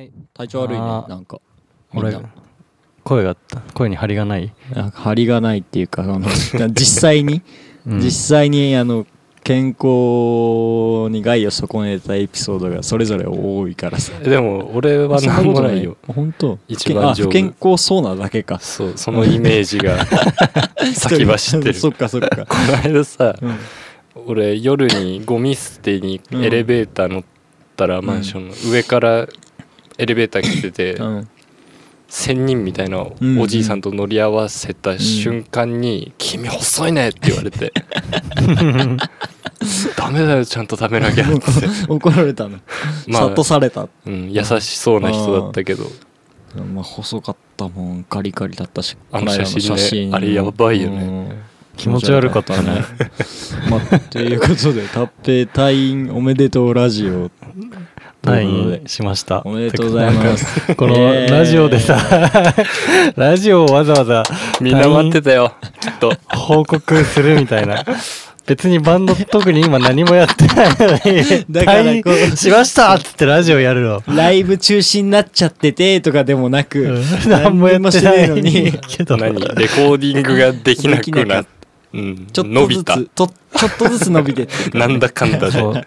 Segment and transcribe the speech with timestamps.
[0.00, 1.08] え体調悪いねあー。
[1.08, 1.40] なんか。
[1.92, 2.22] みん俺な。
[3.02, 3.36] 声が
[3.74, 6.20] 声に張りがない、なんか張りがないっていうかあの
[6.70, 7.42] 実際に、
[7.86, 8.00] うん。
[8.00, 9.06] 実際にあの
[9.42, 14.12] 健康に害を損ねたエピソードがそれぞれ多いからさ。
[14.20, 15.96] でも俺は何もないよ。
[16.06, 16.58] 本当？
[16.68, 18.60] 一番丈夫あ不健康そうなだけか。
[18.60, 20.06] そうそのイメージが
[20.94, 21.74] 先走ってる。
[21.74, 22.46] そっかそっか。
[22.46, 23.56] この間さうん。
[24.26, 26.44] 俺夜にゴミ捨てにうん。
[26.44, 27.24] エレベーター乗っ
[27.74, 29.26] たら、マンションの上から
[29.98, 31.28] エレベーター来てて、うん。
[32.08, 33.06] 仙人みたいな
[33.38, 37.74] おじいさんと乗り合わせた瞬間に「君細いね」って言われて
[39.94, 41.34] 「ダメだよちゃんと食べなきゃ」って、
[41.86, 42.60] 怒られたの。
[43.08, 43.90] まあ諭された。
[44.06, 45.84] うん、優しそうな人だったけど。
[46.72, 51.02] まあ細かったもんカリカリだったしあの写真ねあれやばいよね。
[51.02, 51.42] うん。
[51.76, 52.84] 気持ち悪かったね。
[53.68, 57.30] まあということでタッペイ退院おめでとうラジオ
[58.22, 59.42] と退いしました。
[59.44, 60.74] おめでとうございます。
[60.74, 61.98] このえーラジオでさ、
[63.16, 64.22] ラジオをわざわざ
[64.60, 65.52] みんな待ってたよ
[66.00, 66.12] と。
[66.28, 67.84] 報告するみたいな。
[68.46, 74.02] 別にバンド特に今何もやってないのにだから退こう院しましたっつってラジオやるの。
[74.06, 77.02] ライブ中止になっちゃっててとかでもなく、うん。
[77.28, 78.72] 何もやってないのに。
[78.88, 79.18] けど。
[79.18, 79.34] 何？
[79.34, 81.46] レコーディングができなくなっ
[81.92, 82.26] うん。
[82.32, 82.96] ちょっとず伸びた。
[82.96, 85.86] つとちょっとずつ伸びてなんだかんだで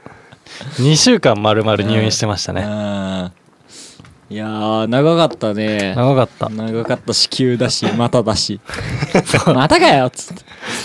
[0.81, 2.63] 2週間まるまる入院してましたね。
[2.65, 3.41] あー
[4.33, 5.93] いやー長かったね。
[5.95, 6.47] 長かった。
[6.49, 8.61] 長かったし急だし まただし。
[9.53, 10.43] またかよっつって。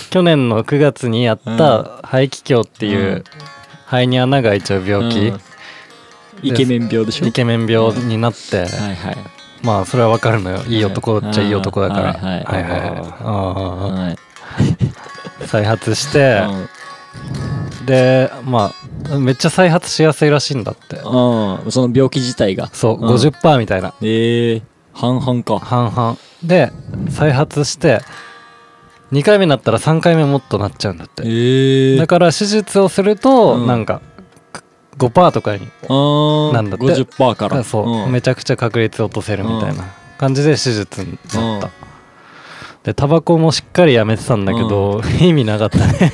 [0.09, 3.23] 去年の9月にやった肺気胸っていううん。
[3.85, 5.39] 肺に穴が開いちゃう病気、うん。
[6.43, 7.25] イケメン病でしょ？
[7.25, 9.17] イケメン病になって、はいはい。
[9.63, 10.59] まあそれはわかるのよ。
[10.67, 12.01] いい男っちゃいい男だから。
[12.01, 12.77] はいはいはいは
[13.97, 14.07] い。
[14.07, 14.17] はい。
[15.47, 16.69] 再発してうん
[17.87, 18.73] でま
[19.09, 20.97] あめっちゃ再発しやすいらしいんだって。
[20.97, 21.71] うん。
[21.71, 22.67] その病気自体が。
[22.67, 23.15] そううん。
[23.15, 23.93] 50%みたいな。
[24.01, 24.61] ええ
[24.93, 25.57] 半々か。
[25.59, 26.17] 半々。
[26.43, 26.71] で
[27.09, 28.01] 再発して
[29.11, 31.23] 2回目になったら3回目もっとなっちゃうんだって。
[31.25, 33.67] ええだから手術をするとうん。
[33.67, 34.01] なんか
[34.97, 35.61] 5%とかに
[36.53, 36.85] なんだって。
[36.85, 37.63] 50%から。
[37.63, 38.11] そう、ん。
[38.11, 39.85] めちゃくちゃ確率落とせるみたいな
[40.17, 41.71] 感じで手術になった、うん
[42.87, 45.85] でタバコもしっかりやめてたんだけど、意味なかったね。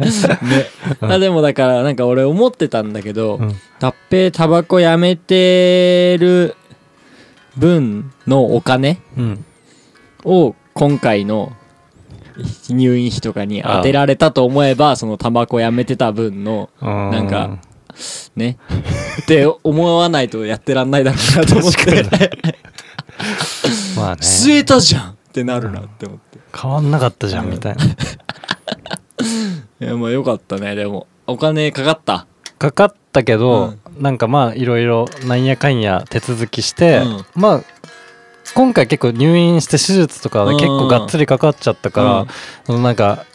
[0.00, 0.66] ね。
[1.02, 3.54] あでもだからなんか俺思ってたんだけど、うん。
[4.32, 6.56] タバコやめてる
[7.54, 9.44] 分のお金うん。
[10.24, 11.52] を今回の
[12.70, 17.58] 入院費とかに当てられたと思えばそのタバコやめてた分のななんか
[18.36, 18.56] ね。
[19.20, 22.02] って思わないとやってらんないだろうなと思って。
[23.98, 24.22] まあね。
[24.24, 26.38] 吸えたじゃんってなるなって思って。
[26.58, 27.84] 変わんなかったじゃんうんみたいな。
[29.80, 31.06] いやまあよかったねでも。
[31.26, 32.26] お金かかった。
[32.58, 37.26] かかったけど、なんかまあいろいろなんやかんや手続きして、うん。
[37.34, 37.62] まあ
[38.54, 42.26] 今回結構入院して手術とかで結構がっつりかかっちゃったか
[42.68, 42.82] ら、うん。
[42.82, 43.26] なんか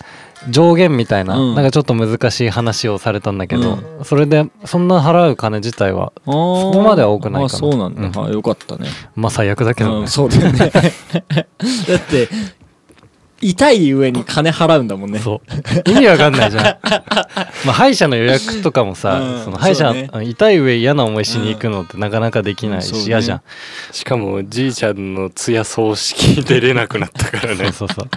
[0.50, 1.56] 上限みたいな、うん。
[1.56, 6.32] なんかちょっと難しい話をされたんだけど、それでそんな払う金自体はそ
[6.74, 7.46] こまでは多くないかな。
[7.46, 8.28] あそうなんだ、うん。
[8.28, 8.90] あよかったね。
[9.16, 10.72] まあ最悪だけどね、うん、そうだよね。
[10.72, 10.74] だっ
[12.10, 12.30] て
[13.42, 15.20] 痛い上に金払うんだもんね。
[15.20, 15.42] そ
[15.86, 15.90] う。
[15.90, 16.64] 意味わかんないじゃん。
[17.66, 19.44] まあ歯医者の予約とかもさ、うん。
[19.44, 20.10] その歯医者、ね。
[20.12, 22.82] あ痛い上嫌な思いしに行くのってなかなかできないうん。
[22.82, 23.42] ねし嫌、じゃん。
[23.92, 27.72] しかもじいちゃんの通夜葬式出れなくなったからね。
[27.72, 28.10] そうそうそう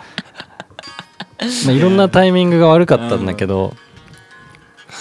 [1.66, 3.74] まあいろんなタイミングが悪かったんだけど、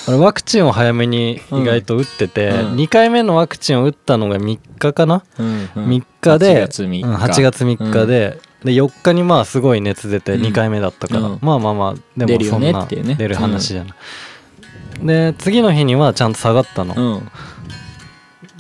[0.07, 2.75] 俺ワクチンを早めに意外と打ってて、うん。
[2.75, 5.87] 2回目のワクチンを打ったのが3日かな、うんうん。
[5.87, 7.03] 3日で8月3日。
[7.03, 10.41] うん8月3日で、で4日にまあすごい熱出てうん。
[10.41, 11.39] 2回目だったから、うん。
[11.41, 17.31] まあまあまあでもそんな出る話じゃない、で次の日にはちゃんと下がったの、うん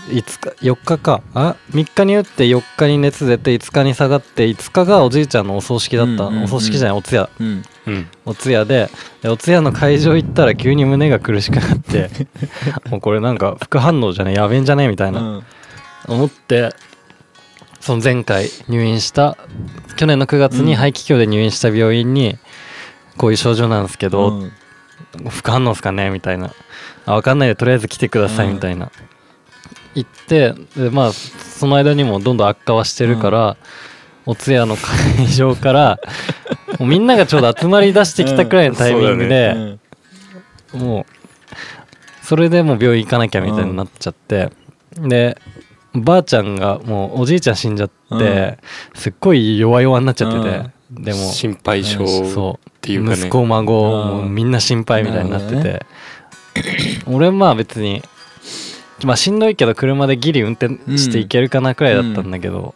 [0.07, 1.21] 5日4日か。
[1.33, 7.29] あ3日に打って4日に熱出て5日に下がって5日がおじいちゃんのお葬式だった、うんうんうんお葬式じゃないお通夜。
[7.39, 7.63] うん。
[7.87, 8.07] うん。
[8.25, 8.89] お通夜で
[9.21, 12.09] でお通夜の会場行ったら急に胸が苦しくなって
[12.89, 15.43] もうこれなんか副反応じゃねやべえんじゃねみたいな、うん。
[16.07, 16.73] 思って
[17.79, 19.37] その前回入院した
[19.95, 22.37] 去年の9月に肺気胸で入院した病院に
[23.17, 24.51] こういう症状なんですけど、うん。
[25.29, 26.51] 副反応ですかねみたいな。
[27.05, 28.53] あ分かんないでとりあえず来てくださいうん。
[28.55, 28.91] みたいな、
[29.95, 33.57] 言ってでまあその間にもどんどん悪化はしてるから、
[34.25, 35.99] お通夜の会場から
[36.79, 39.79] もうみんながちょうど集まりだしてきたくらいのタイミングで、
[40.73, 40.79] うん。
[40.79, 44.49] もうそれでもう病院行かなきゃみたいになっちゃって、
[44.97, 45.37] で
[45.93, 48.57] ばあちゃんがもうおじいちゃん死んじゃって、
[48.95, 51.97] すっごい弱々になっちゃってて、でも心配性
[52.33, 52.69] そう。
[52.69, 53.17] っていうかね。
[53.17, 54.17] 息子孫うん。
[54.19, 55.85] もうみんな心配みたいになってて、
[57.05, 58.01] 俺はまあ別に
[59.05, 62.75] まあしんどいけど車でギリ運転していけるかなくらいだったんだけど、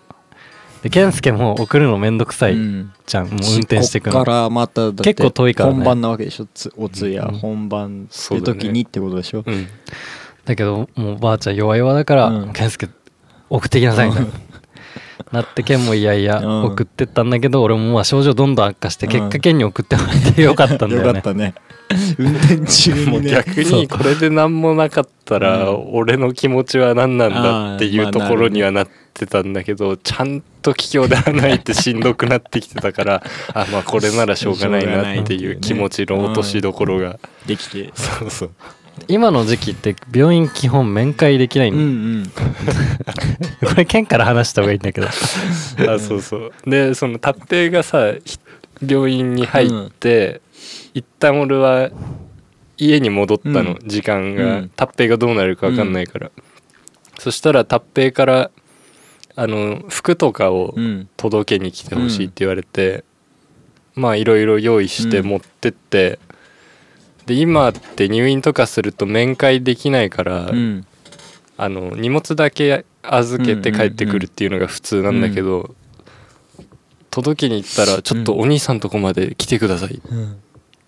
[0.83, 2.93] で健介も送るのめんどくさいうん。
[3.05, 4.23] じゃん、もう運転してくの。
[4.23, 5.75] からまた結構遠いからね。
[5.77, 7.37] 本番なわけでしょつお通夜、うん。
[7.37, 8.59] 本番ってそうだね。
[8.59, 9.67] 時にってことでしょ、うん。
[10.45, 12.89] だけどもうばあちゃん弱々だからうん「健介
[13.49, 14.29] 送ってきなさい」みたいな。
[15.31, 16.63] なって健もいやいやうん。
[16.65, 19.11] 送ってったんだけど俺もまあ症状どんどん悪化してうん。
[19.11, 21.07] 結果健に送ってもらってよかったんだよね。
[21.07, 21.53] よかったね。
[22.17, 25.95] 運転中も逆にこれで何もなかったらうん。
[25.95, 33.23] 俺の気持ちは何なんだっていうところにはなってたんだけどちゃんと気境ではないってしんどくなってきてたから
[33.53, 37.19] あまあこれならしょうがないなっていう気持ちの落としどころが。
[37.45, 37.91] できて。
[37.95, 38.51] そうそう
[39.07, 43.69] 今の時期って病院基本面会できないんうんだうん。
[43.69, 45.07] これ健から話した方がいいんだけど。
[45.91, 46.51] あそうそう。
[46.65, 48.39] でその達平がさひ
[48.85, 50.41] 病院に入って、
[50.93, 51.89] 一旦俺は
[52.77, 53.87] 家に戻ったの、うん。
[53.87, 54.59] 時間が。
[54.59, 54.69] うん。
[54.75, 56.31] 達平がどうなるか分かんないから、
[57.19, 58.51] そしたら達平から
[59.35, 61.07] あの服とかをうん。
[61.17, 63.03] 届けに来てほしいって言われて、
[63.95, 66.19] まあいろいろ用意して持ってって、
[67.27, 70.85] で今って入院とかすると面会できないから、うん。
[71.57, 75.75] あの荷物だけ預けて帰ってくるっていうのが普通なんだけど、
[77.09, 80.37] 届けに行ったら「ちょっとお兄さんとこまで来てください」っうん。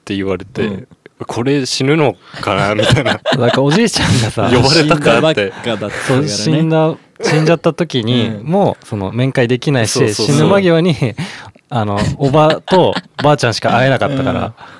[0.05, 0.87] て言われて、うん。
[1.27, 2.73] これ死ぬのかな？
[2.73, 3.19] みたいな。
[3.37, 5.51] なんかおじいちゃんがさ呼ばれたかって。
[5.61, 8.45] 死んだ死んだ死んじゃった時に、うん。
[8.45, 10.95] もうその面会できないし死ぬ間際に
[11.69, 14.78] あのおばとばあちゃんしか会えなかったから、お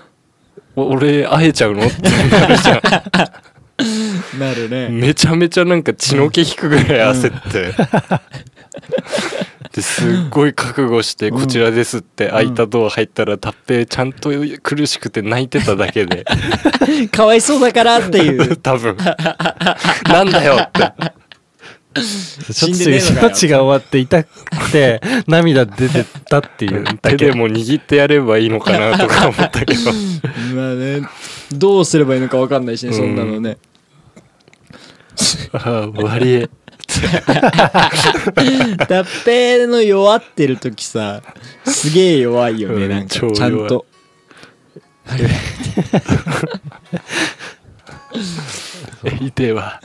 [0.88, 1.86] 俺会えちゃうの？
[1.86, 2.82] ってなるじゃ
[4.40, 4.88] なるね。
[4.90, 7.74] んめちゃめちゃなんか血の気引くぐらい焦って、
[9.74, 14.32] ですっごい覚悟して「こちらです」って開いたドア入ったら達平ちゃんと
[14.64, 16.26] 苦しくて泣いてただけで。
[17.12, 18.58] かわいそうだからっていう。
[18.58, 18.98] 多分。
[20.08, 20.92] なんだよって
[21.96, 27.18] ちょっと死んでねえのかよ命が終わって痛くて涙出てたっていうだけ。
[27.18, 29.92] 手でも握ってやればいいのかなとか思ったけど。
[30.56, 31.02] まあね
[31.52, 33.58] どうすればいいのか分かんないしねそんなのね。
[35.52, 36.48] ああ終わり
[38.88, 41.22] 脱平 の弱ってる時さ
[41.66, 43.86] すげえ弱いよねうんなんかちゃんと。
[49.22, 49.82] いてえわ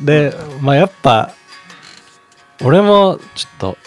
[0.00, 1.32] でまあやっぱ
[2.62, 3.78] 俺もちょっと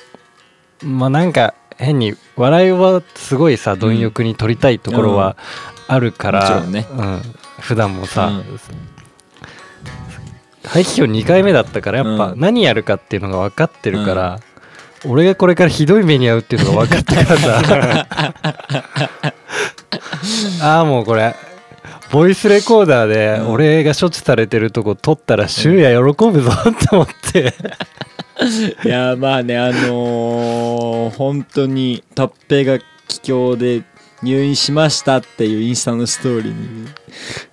[0.85, 5.37] まあなんか変に笑いはすごいさ貪欲に取りたいところは
[5.87, 6.87] あるから、もちろんね。
[6.91, 7.21] うん、
[7.59, 8.59] 普段もさ、うん。
[10.63, 12.39] 排気表2回目だったからやっぱうん。
[12.39, 14.39] 何やるかっていうのが分かってるから、
[15.05, 18.05] 俺がこれからひどい目に遭うっていうのが分かったからさ
[20.61, 21.35] ああもうこれ
[22.11, 23.51] ボイスレコーダーでうん。
[23.51, 27.53] 俺が処置されてるとこ撮ったら柊也喜ぶぞって思って。
[28.85, 33.83] いやまあねあのー本当に脱平が帰郷で
[34.23, 36.87] 入院しましたっていうインスタのストーリーに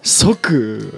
[0.02, 0.92] 即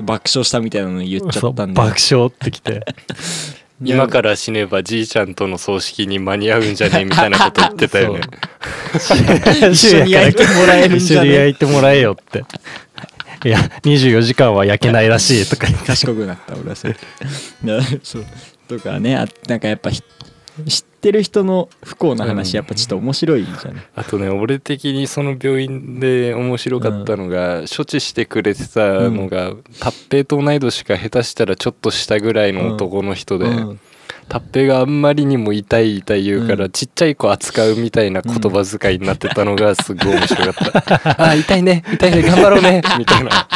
[0.00, 1.74] 爆笑したみたいなの言っちゃったんで。
[1.74, 2.84] 爆笑ってきて
[3.82, 8.20] 今から死ねばじいちゃんとの葬式に間に合うんじゃねえみたいなこと言ってたよね。
[9.70, 12.44] 一緒に焼いてもらえるんじゃね一緒に焼いてもらえよって。
[13.44, 15.66] いや24時間は焼けないらしいとか。
[15.86, 16.96] 賢くなった俺はそれ。
[17.62, 18.26] なそう。
[18.66, 19.90] とかねあなんかやっぱ
[21.06, 33.80] ってる人の不幸な話やっぱちょっと面白いじゃない、あとね俺的にその病院で面白かったのが、処置してくれてたのが、達平と同い年か下手したらちょっと下ぐらいの男の人で、うん。
[34.28, 36.70] 達平があんまりにも痛い痛い言うから、うん。
[36.72, 43.46] ちっちゃい子扱うみたいな言葉遣いになってたのがすごい面白かった、 あ痛いね痛いね頑張ろうねみたいな。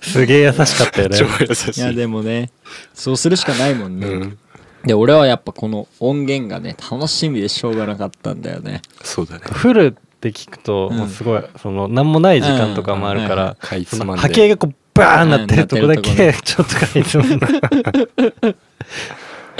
[0.00, 1.18] すげえ優しかったよね。
[1.18, 1.80] 超優しい。
[1.80, 2.50] いやでもね
[2.94, 4.38] そうするしかないもんね、うん、
[4.86, 8.82] で俺はやっぱこの音源がね楽しみでしょうがなかったんだよね。
[9.02, 9.40] そうだね。
[9.44, 17.24] フルって聞くと、うんもうすごいその何もない時間とかもあるから、かいつそのまんで波形がこうバーンなってるとこだうんけちょっとかいつも。
[17.24, 17.48] ん な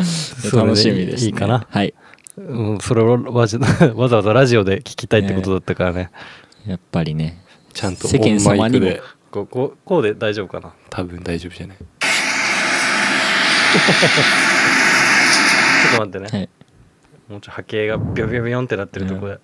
[0.02, 1.94] それ楽しみです、ね、いいかな、はい。
[2.36, 3.58] うん、それをわざ
[3.94, 6.10] わざわざラジオで聞きたいってことだったからね。
[6.66, 7.38] やっぱりね。
[7.72, 8.52] ちゃんと世間様にも。
[8.52, 9.02] オンマイクで。
[9.30, 10.72] こうこうこうで大丈夫かな？
[10.90, 11.76] 多分大丈夫じゃない？
[11.78, 16.48] ちょっと待ってね、はい。
[17.28, 19.38] もうちょい波形がビョビョビョンってなってるとこで、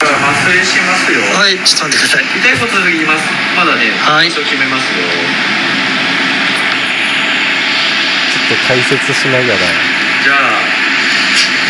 [0.00, 0.08] 麻
[0.50, 1.20] 酔しますよ。
[1.36, 2.24] はい、ちょっと待ってください。
[2.24, 3.30] 痛いこと言います。
[3.56, 4.28] まだね、はい。
[4.28, 4.98] 決めますよ。
[8.32, 9.44] ちょっと解説しながら。
[9.48, 10.38] じゃあ、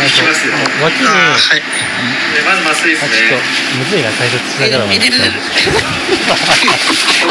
[0.07, 0.53] いきますよ。
[0.83, 1.07] 脇に。
[1.07, 1.63] はい。
[2.35, 3.43] でまず麻酔ですあちょっねと
[3.79, 4.91] むずいな解説しながらる。
[4.91, 4.93] お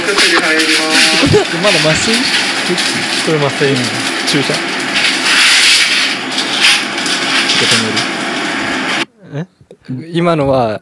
[0.02, 1.28] 薬入ります。
[1.62, 2.16] まだ麻酔？
[3.26, 3.76] これ麻酔
[4.28, 4.54] 注射？
[10.12, 10.82] 今のは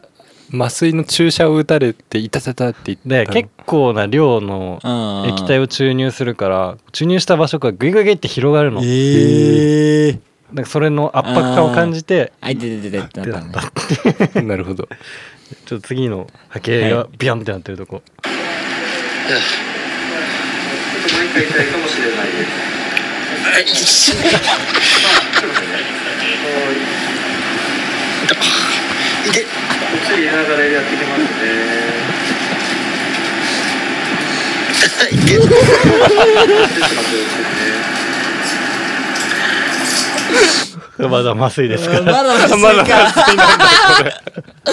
[0.54, 3.08] 麻酔の注射を打たれていたたたって言った。
[3.32, 4.80] で結構な量の
[5.26, 8.80] 液体を注入するから注入した場所がグイグイグイって広がるの。
[8.80, 10.20] だええか
[10.54, 13.62] らそれの圧迫感を感じてあいててててってなった
[14.40, 14.86] ねなるほど。
[15.64, 18.02] ちょっと次の波形がビヨンってなってるとこ。
[18.22, 18.30] ちょっ
[21.08, 21.66] ともう一回痛い。
[21.66, 24.52] かもしれないですは
[29.26, 29.46] いて
[29.94, 31.26] お薬ながらやってきますね
[35.10, 35.38] いて
[41.08, 41.94] まだ麻酔ですか？
[41.94, 43.08] らまだ麻酔か。
[44.70, 44.72] イ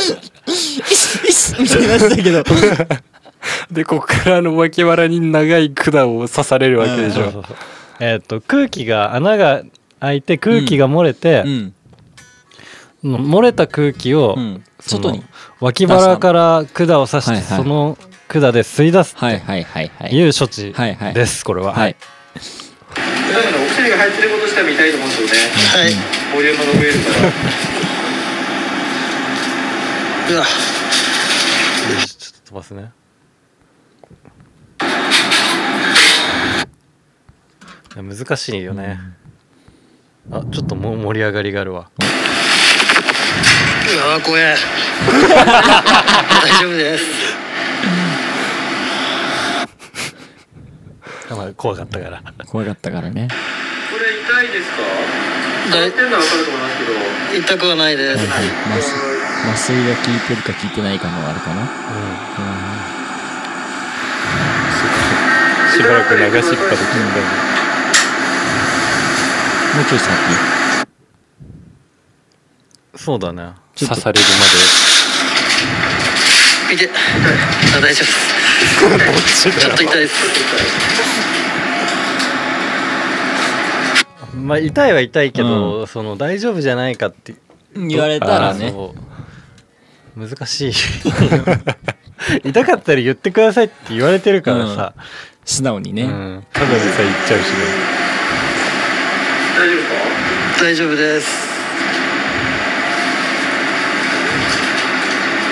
[0.95, 2.43] スイスみたいになってたけど。
[3.71, 7.23] でここからあの脇腹に長い管を刺されるわけでしょ。
[7.25, 7.43] う
[7.99, 9.61] えっと空気が穴が
[9.99, 11.73] 開いて空気が漏れてう、ん。
[13.03, 14.37] 漏れた空気を、
[14.79, 15.23] 外に。
[15.59, 17.57] 脇腹から管を刺して、はいはい。
[17.57, 21.13] その管で吸い出すはいはいはいはという処置はいはい。
[21.13, 21.95] です、これは、はい。
[21.95, 25.33] だからお薬が入ってることしたら見たいと思うんですよね。
[25.33, 25.93] はい。
[26.35, 27.09] ボリュームが増えるか
[30.29, 30.35] ら。
[30.35, 30.45] うわ。
[30.45, 32.91] ちょっと飛ばすね。
[37.95, 38.99] 難しいよね、
[40.31, 41.89] あちょっともう盛り上がりがあるわ。
[43.91, 44.55] うわ怖え
[45.09, 47.03] 大丈夫です。
[51.35, 52.21] まあ怖かったから。
[52.45, 53.27] 怖かったからね。
[53.91, 54.69] これ痛いです
[55.71, 55.77] か？
[55.77, 57.45] だい触ってるのは分かると思いますけど。
[57.55, 58.25] 痛くはないです。
[58.27, 58.83] はい麻酔
[59.51, 61.65] 麻酔が効いてるか効いてないかのあるかな。
[65.73, 67.48] しばらく流しっぱで聞いた
[69.75, 70.09] もうちょい先。
[72.95, 73.53] そうだね。
[73.77, 74.25] 刺される
[76.73, 76.89] いて
[77.77, 79.49] あ大丈夫です。
[79.49, 80.15] ちょっと痛いです。
[84.35, 87.35] まあ痛いは痛いけど、その大丈夫じゃないかって。
[87.75, 88.73] 言われたらね。
[90.15, 90.73] 難しい。
[92.43, 94.93] 痛かったら言ってくださいって言われてるからさ、
[95.45, 96.45] 素直にね、うん。
[96.51, 98.08] ただでさえ言っちゃうしね
[100.61, 101.47] 大丈夫です。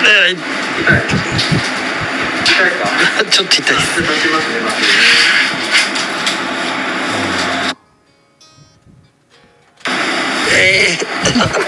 [0.04, 2.70] えい痛い。
[2.72, 4.00] か ちょっと痛いです。
[4.02, 4.60] ね麻酔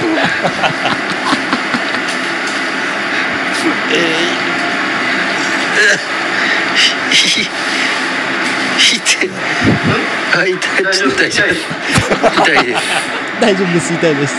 [0.06, 0.20] ね
[3.92, 9.30] えー、痛い
[10.32, 11.54] あ痛い痛い痛い
[12.36, 13.92] 痛いです大丈夫です。
[13.94, 14.34] 痛いです。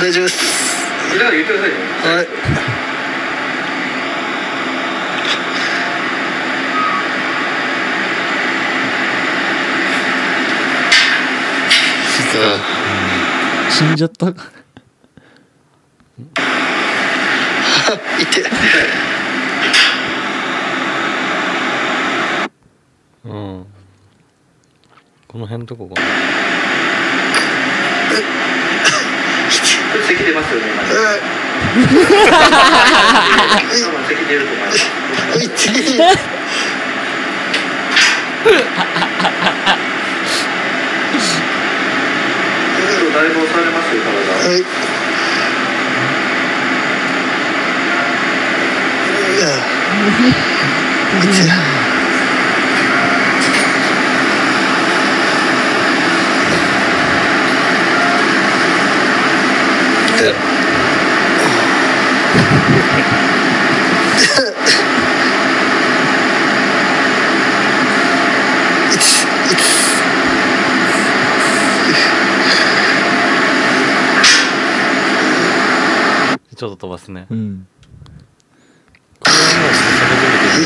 [0.00, 0.82] 大丈夫です。
[2.04, 2.26] はい。
[13.70, 14.26] 死んじゃった
[18.24, 18.44] 痛い
[23.24, 23.66] うん。
[25.28, 26.06] この辺どこかな。
[29.92, 30.66] これ咳出ますよね
[34.08, 34.88] 咳出ると思います
[43.12, 44.08] だいぶ押されますよ体
[44.48, 44.64] はい。
[49.44, 49.56] だよ
[51.20, 51.54] こいつら
[76.54, 77.26] ちょっと飛ばすね。
[77.28, 77.66] うん
[80.52, 80.58] 大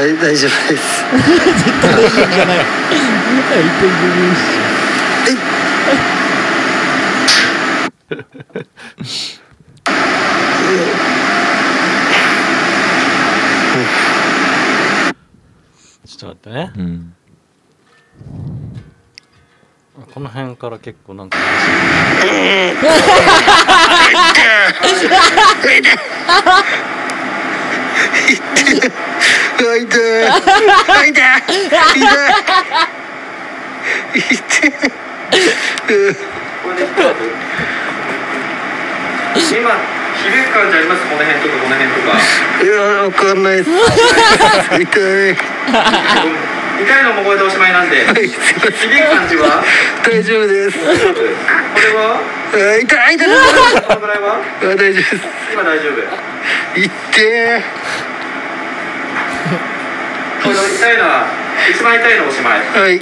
[0.00, 1.04] はい大丈夫です。
[1.04, 1.14] 絶
[1.80, 2.58] 対大丈夫じゃない。
[16.04, 17.14] ちょっと待ってね、うん、
[20.12, 21.38] この辺から結構なんか。
[28.28, 31.10] 痛い痛い痛い
[34.14, 34.72] 痛い
[36.62, 36.84] これで
[39.58, 39.70] 今
[40.18, 42.10] 響く感じありますこの辺とかこの辺とか
[42.62, 45.36] いやわかんないです痛い
[46.78, 49.62] 痛いのもこれでおしまいなんで響はいすいませんく感じは
[50.04, 50.92] 大丈夫ですこれ
[51.94, 52.20] は
[52.52, 53.28] 痛い痛い痛い
[53.86, 55.16] このぐらいは大丈夫です
[55.52, 55.92] 今大丈夫
[56.76, 57.62] 痛い
[60.42, 61.26] これ痛いのは
[61.70, 62.60] 一番痛いのおしまい。
[62.82, 63.00] はい。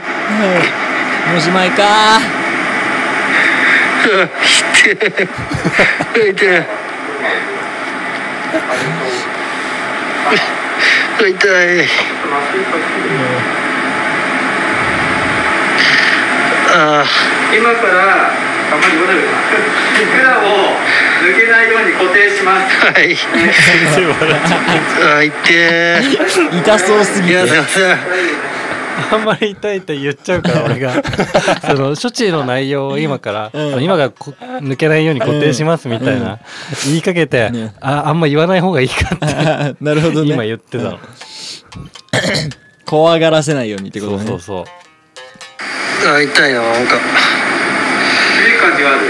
[1.36, 1.82] おしまいか。
[1.84, 2.20] あ
[4.74, 4.96] 痛い。
[6.30, 6.66] 痛い。
[11.18, 11.88] 痛い。
[16.78, 17.04] あ
[17.56, 19.26] 今からあんまり言わないで
[20.22, 20.76] 管を
[21.22, 23.16] 抜けないように固定しますーはい。
[25.18, 25.30] あ痛
[26.52, 26.60] い。
[26.60, 27.36] 痛そうすぎて。
[29.12, 31.02] あんまり痛いって言っちゃうから俺が。
[31.66, 33.82] その処置の内容を今から、うん。
[33.82, 36.38] 今がこ抜けないように固定しますみたいな、
[36.86, 37.74] 言いかけて、ね。
[37.80, 39.76] ああんま言わない方がいいかって。
[39.84, 40.32] なるほどね。
[40.32, 40.98] 今言ってたの、
[42.84, 44.18] 怖がらせないようにってことね。
[44.18, 44.64] そうそうそう。
[46.08, 46.96] あ痛いななんか
[48.66, 49.06] 感じがある。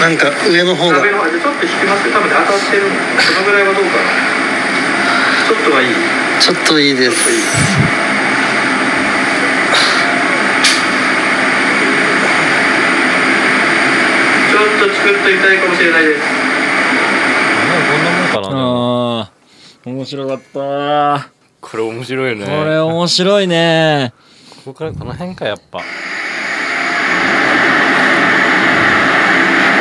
[0.00, 0.94] なんか上の方が。
[0.94, 2.14] ちょっと引きますよ。
[2.14, 2.82] 多分ね当たってる。
[2.84, 2.90] の
[3.20, 3.90] そのぐらいはどうか。
[3.90, 4.04] な
[5.46, 5.94] ちょっとはいい。
[6.38, 7.16] ちょっといいです。
[7.16, 7.42] ちょっといい
[14.50, 16.20] ちょっとチクッと痛いかもしれないです。
[17.86, 19.30] こんなもんかなああ
[19.84, 21.30] 面白かった。
[21.60, 22.46] これ面白いよね。
[22.46, 24.12] これ面白いね。
[24.64, 25.80] ここからこの辺かやっぱ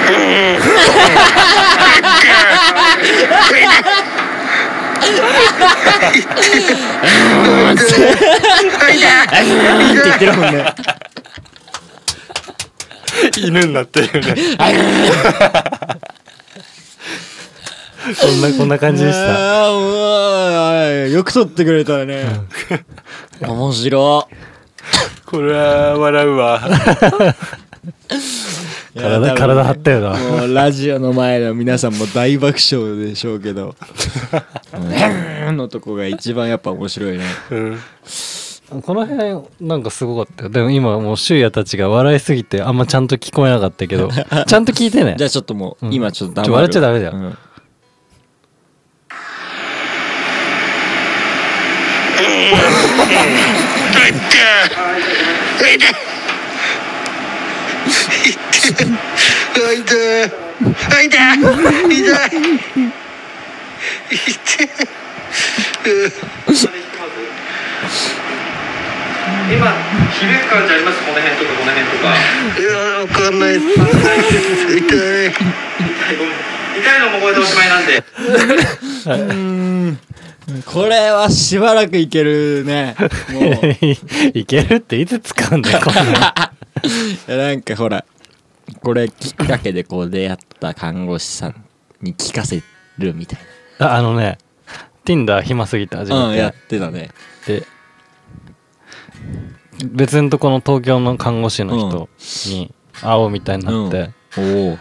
[0.05, 0.09] っ
[9.93, 10.65] て言ってるもんね
[13.37, 14.35] 犬になってるよね。
[18.21, 19.25] こんなこんな感じでした。
[21.07, 22.25] よく撮ってくれたね。
[23.41, 24.27] 面白
[25.25, 26.61] これは笑うわ。
[28.11, 28.64] い
[28.95, 30.17] 体体張ったよな。
[30.17, 33.75] もうラジオの前の皆さんも大爆笑でしょうけど
[35.47, 37.25] 「うん」のとこが一番やっぱ面白いね。
[37.51, 37.79] うん。
[38.81, 40.49] この辺なんかすごかったよ。
[40.49, 44.09] でも今もうシュウヤたちが笑いすぎてあんまちゃんと聞こえなかったけど。
[44.47, 45.15] ちゃんと聞いてね。
[45.17, 45.93] じゃあちょっともう、うん。
[45.93, 47.11] 今ちょっとちょ笑っちゃダメだよ。
[47.13, 47.37] うん
[57.85, 60.31] あ痛い。
[60.87, 61.05] 痛い。
[61.05, 62.39] 痛い。
[64.09, 64.75] 痛い。
[69.47, 69.61] 今
[70.11, 72.05] 響く感じありますこの辺とかこの辺とか
[72.57, 72.63] い。
[72.63, 73.53] やわかんない。
[73.53, 73.65] です
[74.77, 74.79] 痛い。
[74.79, 75.33] 痛い。
[76.79, 76.99] 痛い。
[76.99, 77.69] のもこれでおしまい。
[77.69, 78.03] なんで
[79.05, 79.17] は
[79.93, 80.14] い
[80.65, 82.95] これはしばらくいけるね。
[83.33, 84.37] もう。
[84.37, 86.51] いけるっていつ使うんだよこんな
[87.27, 88.05] なんかほら
[88.81, 91.65] これきっかけでこう出会った看護師さん
[92.01, 92.61] に聞かせ
[92.97, 93.39] るみたい
[93.79, 94.37] ああのね
[95.05, 97.11] Tinder 暇すぎて始な、うん、めやってたね。
[97.45, 97.67] て、で
[99.83, 102.09] 別のとこの東京の看護師の人
[102.49, 104.77] に会おうみたいになって、おお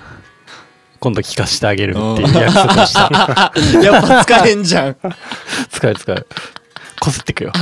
[1.04, 4.96] 今度聞かせてあげるっていう約束をしたやっぱ使えんじゃん。
[5.68, 6.26] 使う使う。
[6.98, 7.52] こすってくよ。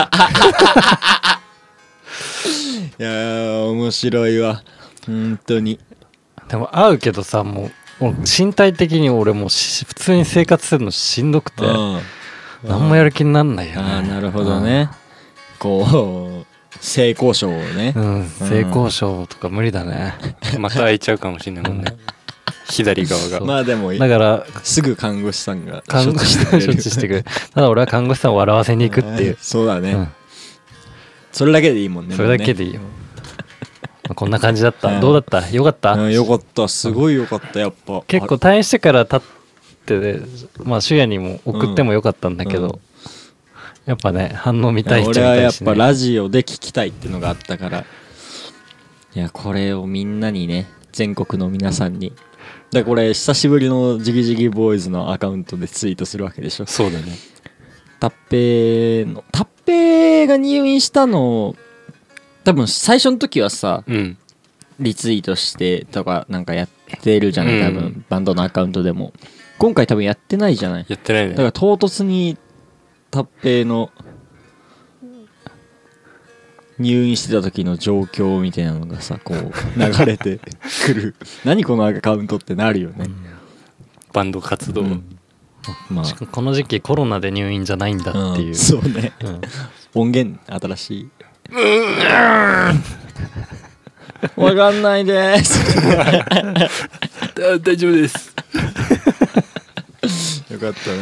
[3.01, 4.63] いやー面白いわ。
[5.07, 5.81] 本当に。
[6.47, 11.65] でも会うけどさもうもう身体的に俺も普通に生活するのしんどくて。
[11.65, 12.01] うん。
[12.63, 13.93] 何もやる気になんないよね。
[13.93, 14.89] ああなるほどね。
[15.59, 16.47] こう
[16.79, 17.93] 性交渉をね。
[17.97, 20.15] うん性交渉とか無理だね。
[20.61, 21.97] また開いちゃうかもしれないもんね
[22.69, 23.41] 左側が。
[23.45, 26.73] まあでもだからすぐ看護師さんが看護師処処置してくれる。
[26.73, 27.25] 置してくれる。
[27.55, 30.09] ただ俺は看護師さんを笑わせに行くっていう、 そうだね、うん。
[31.33, 32.81] それだけでいいもんねそれだけででいいよ、
[34.09, 35.01] まあこんな感じだった、うん。
[35.01, 35.49] どうだった？
[35.51, 36.69] よかった、よかった。
[36.69, 38.03] すごいよかったやっぱ。
[38.07, 39.21] 結構退院してから経っ
[39.87, 40.21] てで
[40.63, 42.81] まあ主夜にも送ってもよかったんだけど、うん。
[43.85, 47.85] やっぱね反応見たい人見俺はやっぱラジオで聞きたいっていうのがあったから。
[49.15, 52.15] いやこれをみんなにね全国の皆さんに
[52.73, 56.67] でこれ久しぶりのジギジギボーイズのアカウントでツイートするわけでしょ。
[56.67, 57.17] そうだね。
[58.01, 61.55] タッペーのタッ平が入院したの
[62.45, 64.19] 多分最初の時はさうん。
[64.81, 66.69] リツイートしてとかなんかやっ
[67.03, 67.61] てるじゃない？
[67.61, 69.13] 多分、うんバンドのアカウントでも。
[69.59, 70.87] 今回多分やってないじゃない？
[70.89, 71.33] やってないね。
[71.33, 72.39] だから唐突に
[73.11, 73.91] 達平の
[76.83, 80.41] 入院してた時の状況みたいなのがさこう 流れて
[80.85, 81.15] くる。
[81.45, 83.07] 何このアカウントってなるよね、
[84.13, 85.19] バンド活動、うん。
[85.91, 88.55] ましかもこの時期コロナで入院じゃないんだあ、っていう、ん。
[88.55, 89.13] そうね。
[89.23, 89.41] うん。
[89.95, 91.09] 音源新しい。
[94.37, 95.59] わかんないです。
[97.63, 98.35] 大丈夫です。
[100.51, 100.97] よかったな。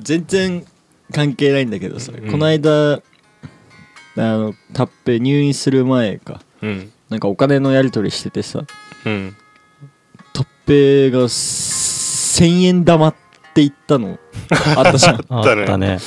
[0.00, 0.64] 全然
[1.12, 2.30] 関係ないんだけどさ、うん。
[2.30, 3.00] この間
[4.16, 6.40] あのタッペ入院する前か。
[6.62, 6.92] うん。
[7.10, 8.64] なんかお金のやり取りしててさ。
[9.04, 9.36] うん。
[10.32, 13.14] タッペが1000円玉っ
[13.54, 14.18] て言ったの。
[14.76, 15.64] あったじゃんあったね。
[15.64, 15.98] ったね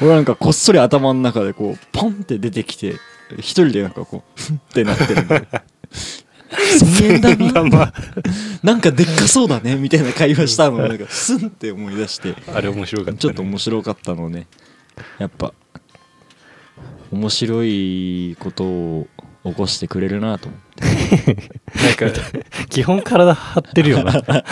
[0.00, 2.94] 俺なんかこっそり頭の中でこうポンって出てきて
[3.36, 5.46] 一人でなんかこうふんってなってる んだよ
[6.50, 7.92] 1000円玉
[8.62, 9.76] なんかでっかそうだね。
[9.76, 12.34] みたいな会話したのをなんかスンって思い出して。
[12.54, 14.46] あれ面白かった、ね、ちょっと面白かったのね。
[15.18, 15.52] やっぱ
[17.12, 19.06] 面白いことを
[19.44, 21.34] 起こしてくれるなと思って。
[22.04, 22.20] なんか
[22.68, 24.44] 基本体張ってるよな。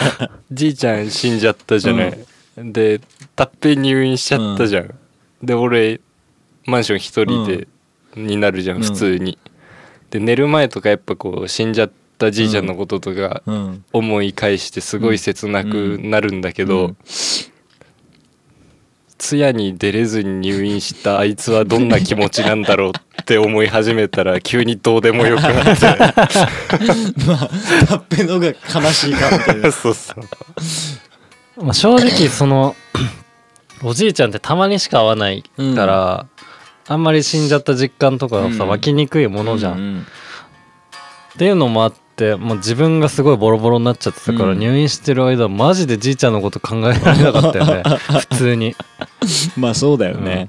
[0.51, 2.19] じいちゃん死んじゃったじゃない、
[2.57, 3.01] で
[3.35, 4.95] たっぺ入院しちゃったじゃん、
[5.43, 6.01] で俺
[6.67, 7.69] マンション一人で、
[8.17, 8.83] になるじゃんうん。
[8.83, 9.39] 普通に、
[10.11, 13.85] で寝る前とかやっぱこう死んじゃったじいちゃんのこととかうん。
[13.93, 16.97] 思い返してすごい切なくなるんだけど、うん
[19.19, 25.87] 通夜に出れずに入院したあいつはどんな気持ちなんだろうって思い始めたら急にどうでもよくなって。
[27.27, 27.49] まあ
[27.87, 28.55] タッペのが悲
[28.93, 29.95] しいかみたいなそう。
[29.95, 30.15] そ
[31.59, 32.77] うまあ正直その
[33.83, 35.43] おじいちゃんってたまにしか会わない
[35.75, 36.27] から、
[36.89, 38.71] あんまり死んじゃった実感とかがさ、うん。
[38.71, 40.07] 湧きにくいものじゃん、うん
[41.35, 42.06] っていうのもあって
[42.37, 44.59] もう自分がすごいボロボロになっちゃってたから、うん。
[44.59, 47.83] 入院してる間マジでじいちゃんのこと考えられなかったよね。
[48.21, 48.75] 普通に。
[49.57, 50.49] まあそうだよね、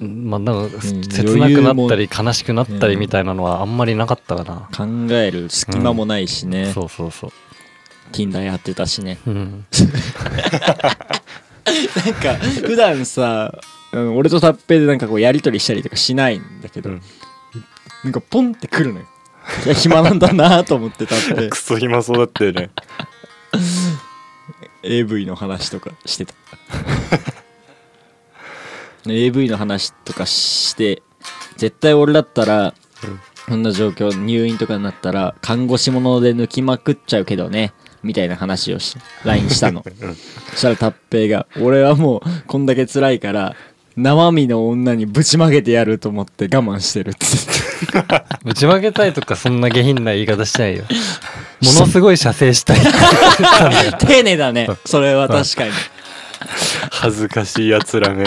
[0.00, 0.80] まあなんかん。
[0.80, 7.30] 切なくなったり悲しくなったりみたいなのはあんまりなかったかな、考える隙間もないしね、そうそうそう。
[8.12, 9.18] Tinder やってたしね。
[9.26, 9.64] うん。
[11.66, 13.52] なんか普段さ、
[13.92, 17.02] うん、俺とタッペイでなんかこうやり取りしたりとかしないんだけど、うん
[18.04, 19.06] なんかポンってくるのよ。
[19.64, 21.48] い や暇なんだなと思ってたって。
[21.50, 22.70] クソ暇そうだったよね。
[24.82, 26.34] AV の話とかしてた。
[29.08, 31.02] AV の話とかして
[31.56, 32.74] 絶対俺だったら、
[33.48, 33.62] こん。
[33.62, 39.84] な状況入院とかになったら看護師もので抜きまくっちゃうけどねみたいな話をし LINE したの。
[40.50, 43.54] そしたらタッペイが「俺はもうこんだけ辛いから
[43.96, 47.26] 生身の女にぶちまけてやると思って我慢してる」って。
[48.44, 50.84] ぶちまけたいとかそんな下品な言い方しないよ。
[51.62, 52.78] ものすごい射精したい
[53.98, 54.68] 丁寧だね。
[54.84, 55.72] それは確かに。
[56.90, 58.24] 恥ずかしいやつらね。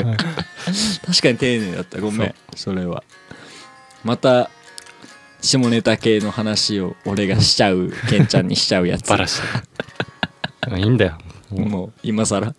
[1.05, 1.99] 確かに丁寧だった。
[1.99, 2.35] ごめん。
[2.55, 3.03] それは。
[4.03, 4.49] また
[5.41, 9.07] 下ネタ系の話を俺がしちゃうケンちゃんにしちゃうやつ。
[9.07, 9.39] バラし
[10.75, 11.17] いいんだよ。
[11.51, 12.53] もう今更？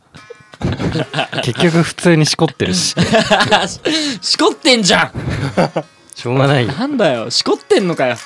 [1.43, 2.95] 結局普通にしこってるし。
[4.21, 5.13] しこってんじゃん。
[6.15, 6.73] しょうがないよ。
[6.73, 7.31] なんだよ。
[7.31, 8.17] しこってんのかよ。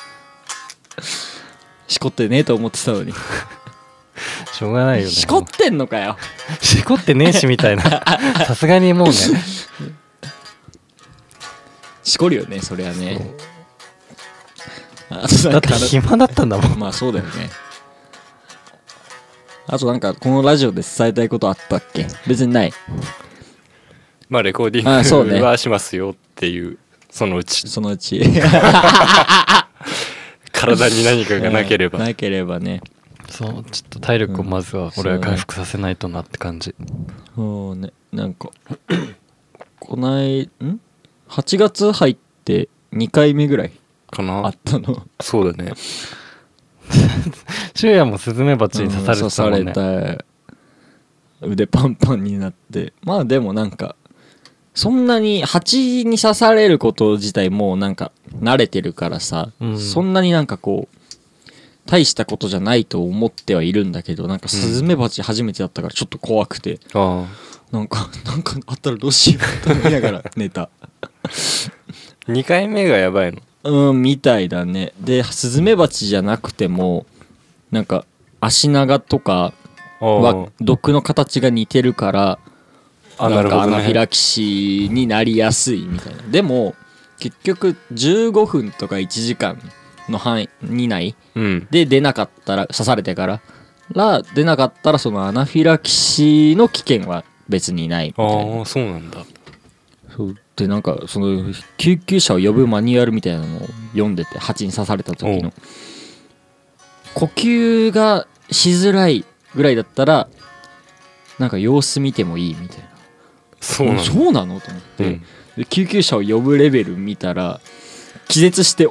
[1.87, 3.13] しこってねえと思ってたのに。
[4.53, 5.13] しょうがないよね。
[5.13, 6.17] しこってんのかよ。
[6.61, 7.83] しこってねえしみたいな。
[8.47, 9.15] さすがにもうね。
[12.03, 13.35] しこるよねそりゃね。
[15.11, 16.79] だって暇だったんだもん。
[16.79, 17.51] まあそうだよね
[19.67, 22.07] あとなんかこのラジオで伝えたいことあったっけ？
[22.27, 22.73] 別にない。
[24.29, 25.33] まあレコーデあそうね。
[25.35, 26.79] ィングはしますよっていう
[27.11, 27.69] そのうち。
[27.69, 28.21] そのうち。
[30.53, 32.81] 体に何かがなければ、なければね。
[33.29, 36.75] そうちょっと体力をまずは俺は回復させないとなって感じ。
[37.35, 37.93] そうね。
[38.13, 38.51] なんか
[39.81, 40.51] こないん
[41.29, 43.73] ？8月入って2回目ぐらい
[44.13, 44.49] あかな。
[44.49, 45.07] ったの。
[45.21, 45.73] そうだね
[47.75, 50.25] 昼夜もスズメバチに刺されうんてたもんね、刺された
[51.47, 53.97] 腕パンパンになってまあでもなんか
[54.75, 60.97] そんなに蜂に刺されること自体もうなんか慣れてるからさ、うんそんなになんかこう
[61.87, 67.27] 大したことじゃないと思ってはいるんだけどなんかスズメバチ初めてだったからちょっと怖くて、あ
[67.71, 70.71] なんかなんかあったらどうしようと思いながら寝た。
[71.23, 74.93] あ2回目がやばいのうんみたいだね。
[75.01, 77.07] でスズメバチじゃなくても
[77.71, 78.05] なんか
[78.41, 79.53] 足長とか
[80.01, 82.39] はあ毒の形が似てるから
[83.19, 86.23] あななんかアナフィラキシーになりやすいみたいな。
[86.31, 86.75] でも
[87.19, 89.59] 結局15分とか1時間
[90.09, 91.67] の範囲以内うん。
[91.71, 93.41] で出なかったら刺されてから。
[93.93, 98.59] ら出なかったらそのアナフィラキシーの危険は別にないみたいな。
[98.59, 99.25] ああそうなんだ
[100.17, 100.37] そう。
[100.57, 103.61] でなんかその救急車を呼ぶマニュアルみたいなのを
[103.93, 105.53] 読んでて蜂に刺された時おの
[107.15, 109.25] 呼吸がしづらい
[109.55, 110.29] ぐらいだったら
[111.39, 112.85] なんか様子見てもいいみたいな。
[113.61, 115.23] そうなんだそうなのと思って、うん。
[115.57, 117.61] で救急車を呼ぶレベル見たら
[118.29, 118.89] 気絶して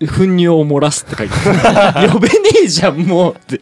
[0.00, 2.10] 糞尿を漏らすって書いてある。
[2.12, 3.60] 呼べねえじゃんもうって。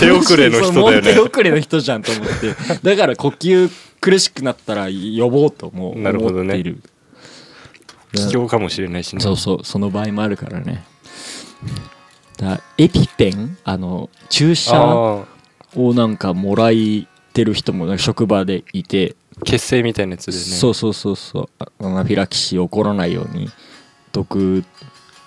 [0.00, 1.14] 手遅れの人だよね。
[1.14, 2.54] 手遅れの人じゃんと思って。
[2.82, 3.70] だから呼吸
[4.04, 6.40] 苦しくなったら呼ぼうともなるほどね。
[6.42, 6.82] 思っている。
[8.12, 9.22] 貴重かもしれないしね。
[9.22, 10.84] そうそうその場合もあるからね。
[12.36, 15.24] だエピペンあの注射あ
[15.74, 20.38] をなんかもらいてる人も職場でいて、あ血清みたいなやつでね。
[20.38, 21.48] そうそうそうそう。
[21.58, 23.48] あアナフィラキシー起こらないように
[24.12, 24.64] 毒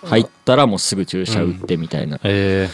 [0.03, 2.69] 入ったらもうすぐ注射打ってみたいな、え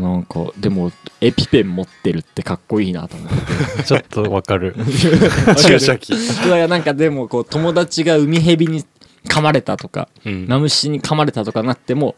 [0.00, 3.34] なんかでもエピペン持ってるってかっこいいなと思って。
[3.34, 4.74] ー、ちょっとわかる。
[5.56, 6.10] 注射器。
[6.10, 8.84] いやなんかでもこう友達がウミヘビに
[9.26, 10.46] 噛まれたとかうん。
[10.46, 12.16] ナムシに噛まれたとかなっても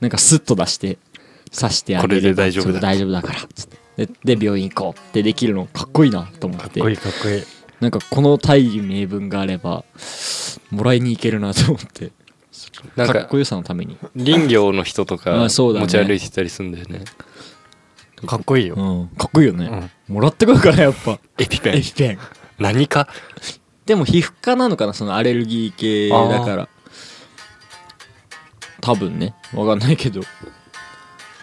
[0.00, 0.98] なんかスッと出して
[1.52, 2.80] 刺してあげるこれで大丈夫だ。
[2.80, 3.78] 大丈夫だからつって。
[3.96, 7.42] でで病院行こうってできるのかっこいいなと思っかってこいいかっこいい。
[7.80, 9.84] なんかこの大義名分があれば
[10.70, 12.12] もらいに行けるなと思って
[12.96, 13.96] なんかかっこよさのために。
[14.16, 15.86] 林業の人とかあそうだね。
[15.86, 17.04] 持ち歩いてたりするんだよね。
[18.26, 19.08] かっこいいよ、うん。
[19.16, 21.18] かっこいいよね、もらってこようかなやっぱ。
[21.38, 21.76] エピペン。
[21.76, 22.18] エピペン。
[22.58, 23.08] 何か？
[23.86, 26.68] でも皮膚科なのかなそのアレルギー系だから。
[28.80, 29.34] 多分ね。
[29.54, 30.20] わかんないけど。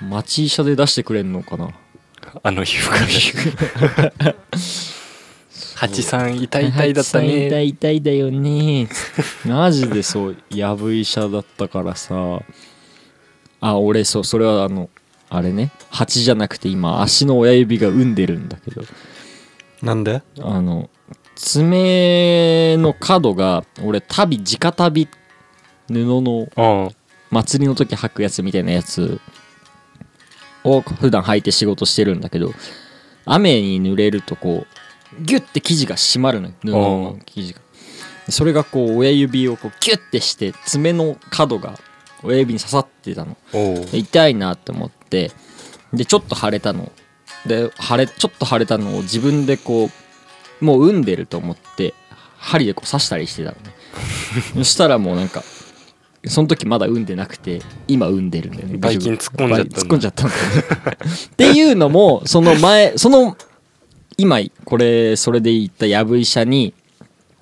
[0.01, 1.71] 町医者で出してくれんのかな。
[2.43, 4.23] あの皮膚科。
[4.23, 4.35] で
[5.79, 8.87] 八さん痛い痛いだった痛いね痛いだよね。
[9.45, 12.41] マジでそうやぶ医者だったからさ。
[13.59, 14.89] あ俺そうそれはあの
[15.29, 15.71] あれね。
[15.89, 18.83] 蜂じゃなくて今足の親指が産んでるんだけど。
[19.83, 20.23] なんで？
[20.39, 20.89] あの
[21.35, 25.07] 爪の角が俺足袋直足
[25.87, 26.89] 袋布のあ。
[27.29, 29.19] 祭りの時履くやつみたいなやつ
[30.63, 32.53] を普段履いて仕事してるんだけど
[33.25, 34.67] 雨に濡れるとこう
[35.21, 37.61] ギュッて生地が締まるのよ布の生地が。
[38.29, 41.79] それがこう親指をこうギュッてして爪の角が
[42.23, 43.37] 親指に刺さってたの。
[43.93, 45.31] 痛いなって思って。
[45.93, 46.91] でちょっと腫れたの。
[47.45, 49.89] で腫れちょっと腫れたのを自分でこ
[50.61, 51.93] うもう産んでると思って
[52.37, 53.73] 針でこう刺したりしてたのね。
[54.55, 55.43] そしたらもうなんか
[56.25, 58.77] その時まだ産んでなくて今産んでるんだよね。
[58.77, 60.31] ばい菌突っ込んじゃったっ
[61.37, 63.37] ていうのもその前その
[64.17, 66.73] 今これそれで言ったやぶ医者に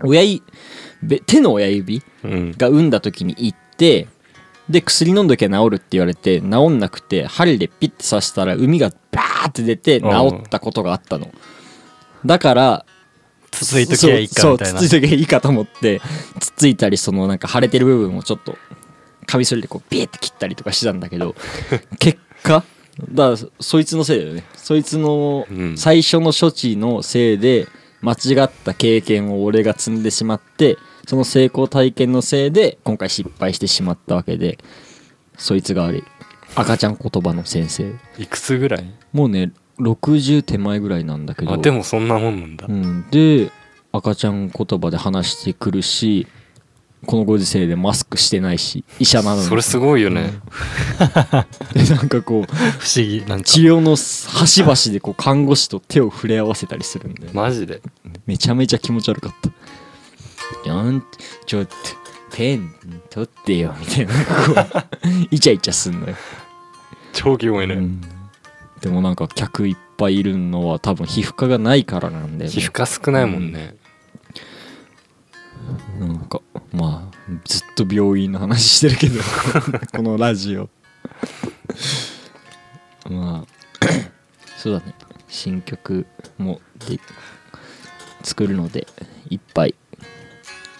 [0.03, 0.21] 親
[1.25, 2.51] 手の親指うん。
[2.57, 4.07] が産んだ時に行って
[4.69, 10.07] で薬飲んどきゃ治るって言われて治んなくて針でピッて刺したら海がバーって出て治
[10.43, 11.31] ったことがあったの。
[12.25, 12.85] だから
[13.51, 14.79] つついときゃいいかみたいな。
[14.79, 16.01] つついときゃいいかと思って
[16.39, 18.57] つっついたりそのなんか腫れてる部分をちょっと
[19.27, 21.35] カミソリでこうビーって切ったりとかしてたんだけど
[21.99, 22.63] 結果
[23.11, 24.43] だからそいつのせいだよね。
[24.55, 25.77] そいつのうん。
[25.77, 27.67] 最初の処置のせいで
[28.01, 30.77] 間違った経験を俺が積んでしまって
[31.07, 34.57] その成功体験のせいで今回失敗してしまったわけで
[35.37, 36.03] そいつが悪い。
[36.55, 37.93] 赤ちゃん言葉の先生。
[38.17, 38.85] いくつぐらい？
[39.11, 41.51] もうね60手前ぐらいなんだけど。
[41.51, 42.65] あでもそんなもんなんだ。
[42.69, 43.51] うん、で
[43.91, 46.27] 赤ちゃん言葉で話してくるし
[47.05, 49.47] このご時世でマスクしてないし医者なのに。
[49.47, 50.33] それすごいよね。
[51.73, 53.43] でなんかこう不思議なんか。
[53.45, 57.81] 治療の端々でこう看護師と手を触れ合わせたりするんで、マジで。
[58.25, 59.35] めちゃめちゃ気持ち悪かっ
[60.63, 60.73] た。
[60.73, 61.03] なん
[61.45, 61.75] ちょっと
[62.31, 62.73] ペン
[63.09, 64.13] 取ってよみたいな。
[64.13, 64.19] こ
[65.03, 66.15] う イチャイチャすんのよ、
[67.13, 67.75] 超キモいね。
[67.75, 68.01] うん。
[68.81, 72.55] でもなんか客いっぱいいるのは多分皮膚科がないからなんだよね。
[72.55, 73.75] 皮膚科少ないもんね
[75.99, 76.41] なんか
[76.73, 79.21] まあずっと病院の話してるけど
[79.95, 80.69] このラジオ。
[83.09, 83.85] まあ
[84.57, 84.93] そうだね。
[85.27, 86.05] 新曲
[86.37, 86.99] もで
[88.23, 88.87] 作るので
[89.29, 89.75] いっぱい。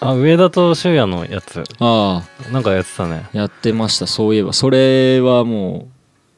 [0.00, 1.64] あ上田と修也のやつ。
[1.78, 2.52] ああ。
[2.52, 3.26] なんかやってたね。
[3.32, 4.06] やってました。
[4.06, 4.52] そういえば。
[4.52, 5.88] それはも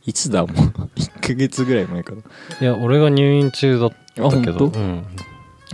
[0.07, 0.57] ういつだもう？
[0.97, 2.15] 1ヶ月ぐらい前か
[2.61, 4.79] いや俺が入院中だったあけど、本当？
[4.79, 5.07] うん、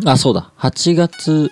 [0.03, 0.53] なあそうだ。
[0.59, 1.51] 8月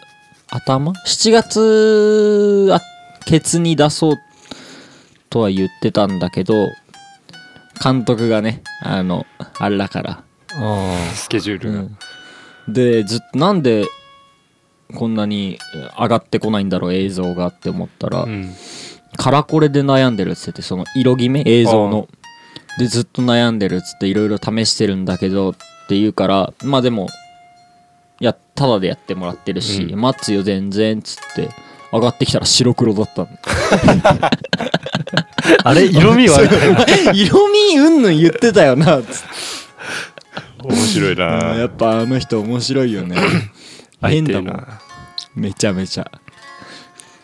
[0.55, 2.81] 頭？7月あ
[3.25, 4.17] ケツに出そう
[5.31, 6.69] とは言ってたんだけど
[7.83, 9.25] 監督がねあの
[9.59, 10.23] あれだから。
[10.55, 11.79] あスケジュールが。
[11.81, 11.97] うん、
[12.69, 13.87] でずっとなんで
[14.95, 15.59] こんなに
[15.99, 18.55] 上がってこないんだろう映像がって思ったら、うん。
[19.17, 21.43] カラコレで悩んでるっつっててその色決め？
[21.47, 22.09] 映像の。
[22.79, 25.55] でずっと悩んでるっつっていろいろ試してるんだけどっ
[25.89, 27.09] て言うからまあでも
[28.23, 30.01] やただでやってもらってるし、うん。
[30.01, 31.51] 待つよ全然っつって
[31.93, 33.29] 上がってきたら白黒だったの。
[35.65, 36.39] あれ色味は
[37.13, 39.29] 色味うんぬん言ってたよなっつって。
[40.63, 43.17] 面白いうんやなっぱあの人面白いよね。
[44.01, 44.47] 変だもん。
[44.47, 44.81] な
[45.35, 46.11] めちゃめちゃ。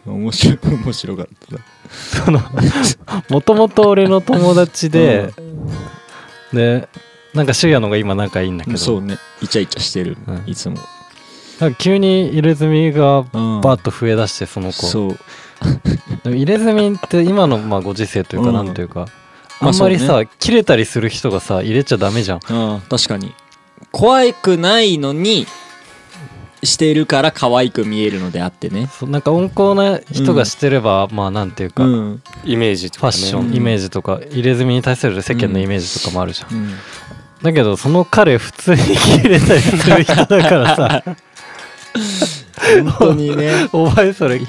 [0.05, 1.55] 面白い面白かった。
[1.55, 1.61] な
[2.25, 2.41] その
[3.29, 5.33] もともと俺の友達で、
[6.53, 6.89] で
[7.35, 8.79] なんか修也の方が今仲いいんだけど。
[8.79, 9.19] そうね。
[9.43, 10.43] イチャイチャしてる、うん。
[10.47, 10.77] いつも、
[11.61, 13.25] なんか急に入れ墨がうん、
[13.61, 14.87] バーッと増えだしてその子。
[14.87, 15.19] そう。
[16.25, 18.55] でも入れ墨って今のまあご時世というかうん。
[18.55, 19.07] なんというか、
[19.61, 22.39] まああんまりさ、そう切れたりする人がさ入れちゃダメじゃん。
[22.39, 23.35] ああ確かに。
[23.93, 25.47] 怖くないのに
[26.63, 28.89] してるから可愛く見えるのであってね。
[28.99, 33.11] そうなんか温厚な人がしてれば、まあなんていうか、フうん、イメージとかね。
[33.11, 36.75] ァッション、うんイメージとか入れ墨に対する世間のイメージとかもあるじゃん、うん、
[37.43, 41.03] だけどその彼普通に切れたりする人だからさ。
[42.59, 43.53] 本当にね。
[43.73, 44.41] お前それ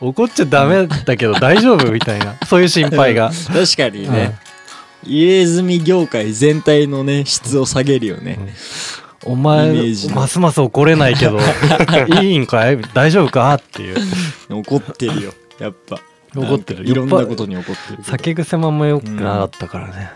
[0.00, 2.36] 怒っちゃダメだけど大丈夫みたいな。
[2.46, 3.30] そういう心配が。
[3.52, 4.38] 確かにね、
[5.04, 8.38] 入れ墨業界全体のね質を下げるよね、
[9.24, 10.14] お前イメージの。
[10.14, 11.38] ますます怒れないけど
[12.22, 12.78] いいんかい？
[12.94, 13.52] 大丈夫か？
[13.54, 13.96] っていう。
[14.48, 15.34] 怒ってるよ。
[15.58, 15.98] やっぱ。
[16.36, 16.84] 怒ってる。
[16.86, 20.12] いろんなことに怒ってる酒癖もあんま良くなかったからね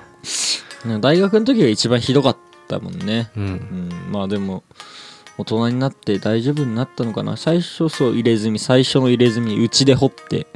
[1.01, 2.37] 大学の時が一番ひどかっ
[2.69, 3.31] たもんね。
[3.37, 4.13] うん、うん。
[4.13, 4.63] まあでも
[5.39, 7.37] 大人になって大丈夫になったのかな。
[7.37, 10.47] 最初そう入れ墨最初の入れ墨うちで掘って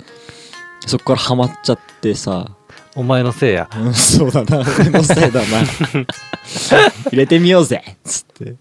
[0.86, 2.50] そこからハマっちゃってさ。
[2.96, 3.68] お前のせいや。
[3.76, 4.60] うんそうだな。
[4.78, 5.64] 俺のせいだな。
[7.10, 7.82] 入れてみようぜ。
[7.86, 8.54] っつって。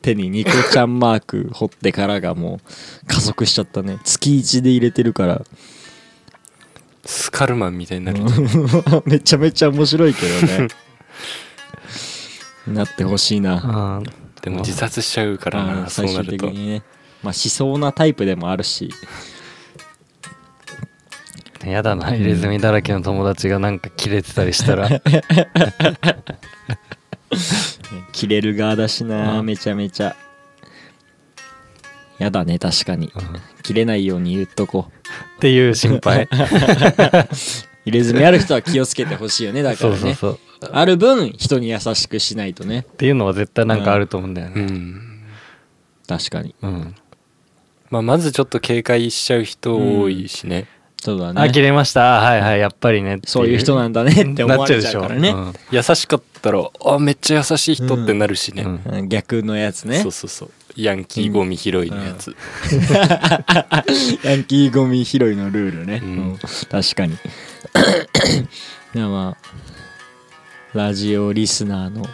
[0.00, 3.98] 手にニコちゃんマーク彫ってからがもう加速しちゃったね。
[4.04, 5.42] 月1で入れてるから。
[7.06, 8.20] スカルマンみたいになる
[9.04, 10.68] めちゃめちゃ面白いけどね
[12.66, 14.00] なってほしいな。
[14.00, 14.04] うん
[14.42, 16.46] でも自殺しちゃうからうなんそう最終なると。
[16.48, 16.82] 的にね。
[17.22, 18.90] まあしそうなタイプでもあるし。
[21.64, 24.88] やだな入れ墨だらけの友達がなんか切れてたりしたら。
[28.12, 29.46] 切れる側だしなうん。
[29.46, 30.14] めちゃめちゃ。
[32.18, 33.10] やだね確かに。
[33.62, 34.92] 切れないように言っとこう。
[35.38, 36.28] っていう心配。
[37.86, 39.98] 入れ墨ある人は気をつけてほしいよねだかそらね。
[39.98, 40.38] うそうそう
[40.72, 42.80] ある分人に優しくしないとね。
[42.80, 45.00] っていうのは絶対なんかあると思うんだようねん。
[46.06, 46.54] 確かに。
[46.62, 46.94] うん、
[47.90, 50.66] まあまずちょっと警戒しちゃう人多いしね。
[51.04, 52.22] そうだあ切ねれました。
[52.22, 53.20] はいはいやっぱりね。
[53.24, 55.34] そういう人なんだねって思われちゃうからね。
[55.34, 58.82] なっ優しかったらあめっちゃ優しい人ってなるしね、うん。
[58.86, 59.08] うん。
[59.10, 59.98] 逆のやつね。
[59.98, 60.50] そうそうそう。
[60.76, 62.34] ヤンキーゴミ拾いのやつ、
[64.24, 66.08] ヤンキーゴミ拾いのルールね、うん。
[66.08, 66.38] うん。
[66.70, 67.14] 確かに。
[68.94, 69.73] いやまあ
[70.74, 72.04] ラジオリスナーの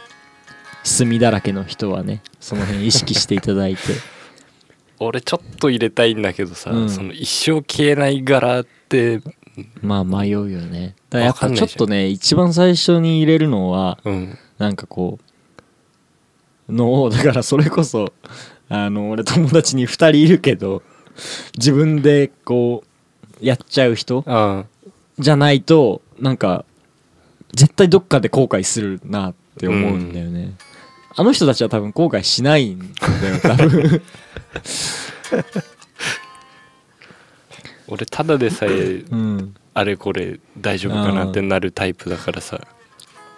[0.85, 3.81] 墨だらけの人はねその辺意識していただいて。
[5.03, 6.91] 俺ちょっと入れたいんだけどさ、うん。
[6.91, 9.23] その一生消えない柄って
[9.81, 10.95] まあ迷うよね。
[11.09, 14.39] だからやっぱちょっとね一番最初に入れるのはうん。
[14.59, 15.19] なんかこ
[16.69, 18.13] うのだからそれこそ
[18.69, 20.83] あの俺友達に2人いるけど
[21.57, 22.85] 自分でこ
[23.41, 24.65] うやっちゃう人あ。
[25.19, 26.67] じゃないとなんか
[27.55, 30.55] 絶対どっかで後悔するなって思うんだよね、
[31.17, 34.03] あの人たちは多分後悔しないんだよ多分。
[37.89, 39.55] 俺ただでさえうん。
[39.75, 42.61] あれこれ大丈夫かなってなるタイプだからさ。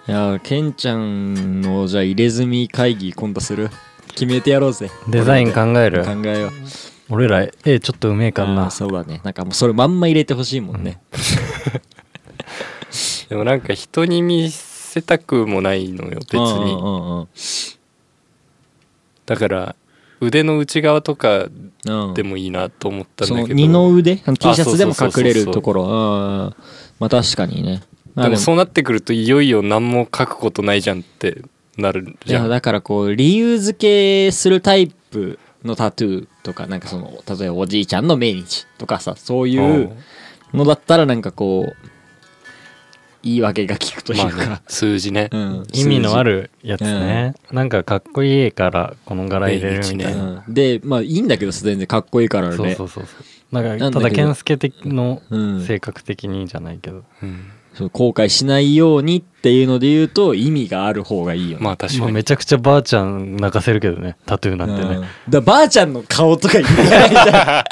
[0.09, 3.71] いやケンちゃんのじゃあ入れ墨会議今度する？
[4.09, 4.91] 決めてやろうぜ。
[5.09, 6.05] デザイン考える？
[6.05, 6.53] 考えよう。
[7.09, 8.71] 俺ら絵ちょっとうめえかな。
[8.71, 9.21] そうだね。
[9.25, 11.01] なんかもうそれまんま入れてほしいもんね、
[13.33, 17.29] でもなんか人に見せたくもないのよ別うんうにんうんうん。
[19.25, 19.75] だから
[20.21, 21.47] 腕の内側とか
[21.87, 22.15] うん。
[22.15, 23.55] でもいいなと思ったんだけど。
[23.55, 25.85] 二の腕？T シャツでも隠れるところ？
[25.85, 25.91] うん。
[27.01, 27.83] まあ確かにね。
[28.15, 28.37] まあでも。
[28.37, 31.41] そうなってくるといよいよ何も書くことないじゃんって
[31.79, 32.43] なるいじゃん。
[32.43, 39.97] やだからこう理由付けするタイプのタトゥーとかなんかその例えばおじいちゃんの命日とかさそういう
[40.53, 41.77] のだったらなんかこう
[43.23, 45.29] 言い訳が効くというか、まあね数字ね。
[45.33, 50.55] うん、意味のあるやつね、なんかかっこいいからこの柄入れるみたいな、うん。
[50.55, 52.57] でまあいいんだけど全然かっこいいからね。
[52.57, 53.25] そうそうそうそう。
[53.53, 55.65] なんかただ健介的のうん。
[55.65, 61.65] 性格的にじゃないけど、うんそう後悔しないようにっていうので言うと意味がある方がいいよね。
[61.65, 62.01] まあ確かに。
[62.03, 64.17] まあめちゃくちゃばあちゃん泣かせるけどね。
[64.27, 65.01] タトゥーなんてうん。
[65.01, 67.65] ね、だばあちゃんの顔とか言ってないじゃ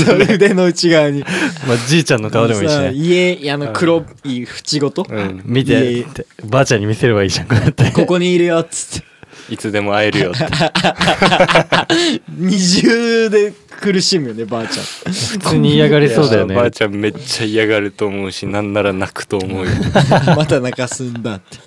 [0.00, 0.04] ん。
[0.04, 1.20] それ腕の内側に。
[1.20, 5.42] まあ、じいちゃんの顔でもいいしさね家あの黒い縁ごと、うん。
[5.44, 6.06] 見て。
[6.44, 7.48] ばあちゃんに見せればいいじゃん。
[7.48, 7.90] こうやって。
[7.92, 9.12] ここにいるよっつって。
[9.50, 10.46] いつでも会えるよって。
[12.34, 13.52] 二重で
[13.82, 14.84] 苦しむよねばあちゃん。
[15.12, 16.54] 普通に嫌がりそうだよね。
[16.54, 19.72] ばあちゃんめっちゃ嫌がると思うしなんなら泣くと思うよ。
[20.36, 21.58] また泣かすんだって。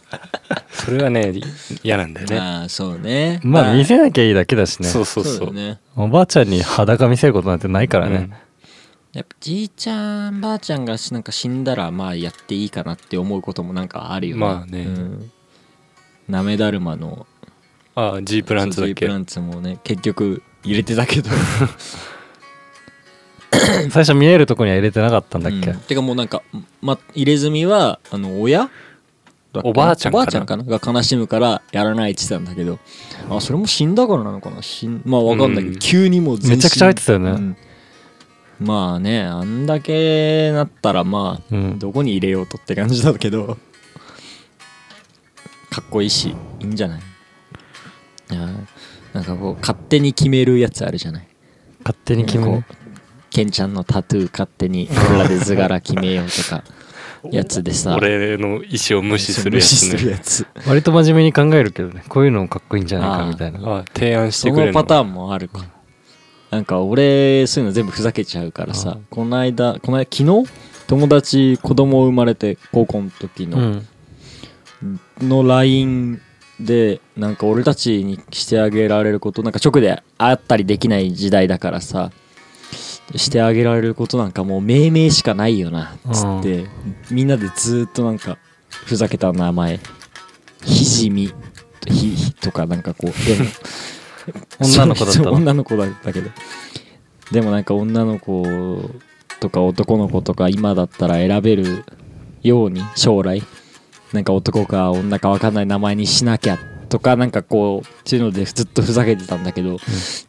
[0.72, 1.34] それはね
[1.84, 2.38] 嫌なんだよね。
[2.40, 3.40] ああそうね。
[3.44, 4.88] まあ見せなきゃいいだけだしね。
[4.88, 5.34] そうそうそう。
[5.36, 5.80] そうだね。
[5.96, 8.30] おばあちゃんに裸見せることなんてないからね、
[9.14, 14.42] やっぱじいちゃんばあちゃんがしなんか死んだらまあやっていいかなって思うこともなんかあるよね。
[14.42, 14.84] まあね。
[14.84, 15.32] うん。
[16.30, 17.28] なめだるまの
[17.94, 18.94] ああ G プランツだっけ？
[18.94, 21.30] そう G プランツもね結局入れてたけど。
[23.90, 25.78] 最初見えるとこには入れてなかったんだっけ、うん。
[25.80, 26.42] てかもうなんか、
[26.82, 28.70] ま、入れ墨はあの親？
[29.64, 30.24] おばあちゃんかな？
[30.24, 30.64] おばあちゃんかな？
[30.66, 32.80] が悲しむからやらないって言ってたんだけど。
[33.30, 34.62] あそれも死んだからなのかな？
[34.62, 35.80] 死んまあわかんないけど、うん。
[35.80, 37.32] 急にもうめちゃくちゃ入ってたよね。
[37.32, 37.58] うん。
[38.60, 41.80] まあねあんだけなったらまあ、うん。
[41.80, 43.58] どこに入れようとって感じだけど。
[45.70, 47.02] かっこいいしいいんじゃない？
[48.32, 48.50] いや
[49.16, 51.28] なんかこう勝手に決めるやつあるじゃない？
[51.86, 52.52] 勝手に決める？
[52.52, 52.76] こう
[53.30, 56.64] ケンちゃんのタトゥー勝手に俺らで図柄決めようとか
[57.32, 57.96] やつでさ。
[57.96, 60.12] 俺の意思を無視するやつね。
[60.12, 60.46] やつ。
[60.68, 62.04] 割と真面目に考えるけどね。
[62.10, 63.60] こういうのかっこいいんじゃないかみたいな。
[63.60, 64.82] ああ提案しそてくれるの。
[64.82, 65.64] パターンもあるか。
[66.52, 68.98] なんか俺そういうの全部ふざけちゃうからさ。
[69.10, 70.52] この間この間昨日
[70.88, 75.00] 友達子供生まれて高校の時の、うん。
[75.22, 76.22] の LINE
[76.60, 82.12] でなんか俺たちにしてあげられることなんか直で会ったりできない時代だからさ
[83.16, 86.66] してあげられることなんかもう命名しかないよなっつって、
[87.12, 88.38] みんなでずーっとなんか
[88.70, 89.80] ふざけた名前。
[90.64, 91.32] ひじみ。
[91.88, 93.12] ひとかなんかこう
[94.60, 96.32] 女の子だった女の子だったけど。
[97.32, 98.44] でもなんか女の子
[99.40, 101.84] とか男の子とか今だったら選べる
[102.42, 103.44] ように将来
[104.14, 106.58] なんか男か女か分かんない名前にしなきゃ
[106.90, 109.78] とかなんかこうっていうのでずっとふざけてたんだけど、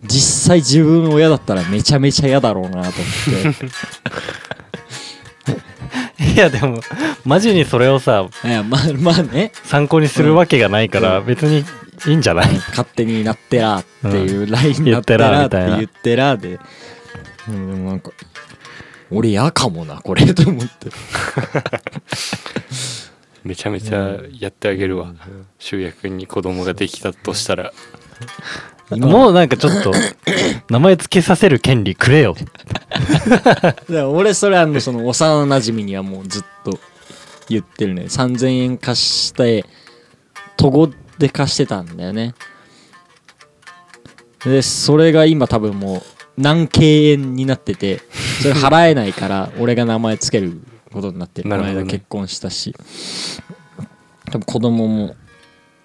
[0.02, 2.92] 実際自分親だったらめちゃめちゃ嫌だろうなと思っ
[3.54, 3.66] て。
[6.34, 6.80] いやでも
[7.24, 9.52] マジにそれをさいやまあまあね。
[9.64, 11.64] 参考にするわけがないから別に
[12.06, 15.76] いいんじゃない、勝手になってらっていうラインになっててららってみたいな。
[15.76, 16.58] 言ってらで、
[17.48, 18.10] うん、でもなんか
[19.10, 20.90] 俺嫌かもなこれと思って
[23.46, 25.14] めちゃめちゃやってあげるわ。
[25.58, 27.72] 修也君に子供ができたとしたら。
[28.90, 29.06] 今。
[29.06, 29.92] もうなんかちょっと
[30.68, 32.36] 名前付けさせる権利くれよ。
[34.10, 36.78] 俺それあのその幼なじみにはもうずっと
[37.48, 38.02] 言ってるね。
[38.02, 39.64] 3000円貸して
[40.56, 42.34] 都合で貸してたんだよね。
[44.44, 46.02] でそれが今多分もう
[46.36, 48.00] 何敬遠になってて
[48.42, 50.60] それ払えないから俺が名前つける
[50.96, 51.50] ことになってる。
[51.50, 52.74] この間結婚したし。
[54.26, 55.16] 多分子供も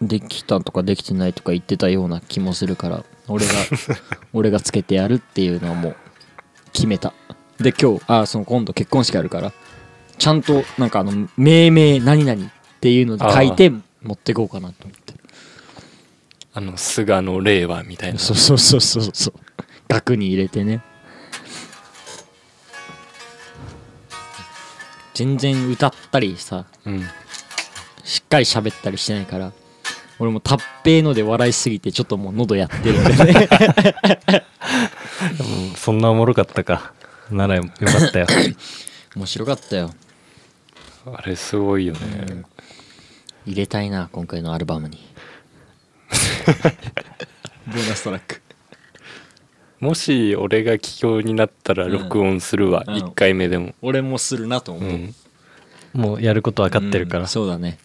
[0.02, 3.54] できたとかできてないとか言ってたような気もするから俺が
[4.34, 5.96] 俺がつけてやるっていうのはもう
[6.74, 7.14] 決めた。
[7.60, 9.54] で今日あその今度結婚式あるから
[10.18, 12.50] ちゃんとなんかあの命名何々っ
[12.80, 13.70] ていうので書いて
[14.02, 15.14] 持ってこうかなと思って。
[16.54, 18.20] あの菅の令和みたいな。
[18.20, 19.34] そうそうそうそうそう。
[19.88, 20.82] 額に入れてね
[25.14, 27.04] 全然歌ったりさうん。
[28.04, 29.52] しっかり喋ったりしてないから
[30.20, 33.50] 俺もタッペーので笑いすぎてちょっともう喉やってるんでね。
[35.40, 36.94] うんそんなおもろかったか。
[37.32, 37.70] ならよか
[38.06, 38.28] ったよ。
[39.16, 39.94] 面白かったよ。
[41.06, 42.44] あれすごいよね。
[43.48, 45.00] 入れたいな今回のアルバムに。
[47.68, 48.42] ボーナストラック
[49.82, 52.94] もし俺が帰郷になったら録音するわうん。
[52.96, 53.74] 1回目でも。
[53.82, 55.16] 俺もするなと思う、うん。
[55.94, 57.80] もうやること分かってるから、うんそうだね。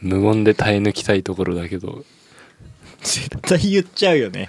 [0.00, 2.04] 無言で耐え抜きたいところだけど。
[3.00, 4.48] 絶対言っちゃうよね。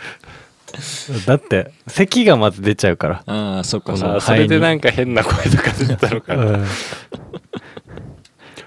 [1.26, 3.24] だって咳がまず出ちゃうから。
[3.26, 4.16] ああそっかそっか。
[4.18, 6.46] あそれでなんか変な声とか出たのかな。
[6.46, 6.66] うん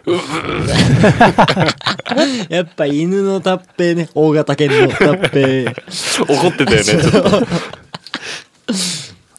[2.49, 4.09] やっぱ犬のタッペーね。
[4.15, 5.75] 大型犬のタッペー
[6.25, 7.47] 怒ってたよねちょっと。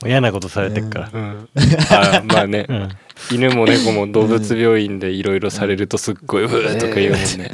[0.08, 1.50] 嫌なことされてっから、うん。
[1.90, 2.66] あまあね。
[2.68, 2.90] うん。
[3.32, 7.52] 犬も猫も動物病院でいろいろされるとすっごい「うー」とか言うもんね。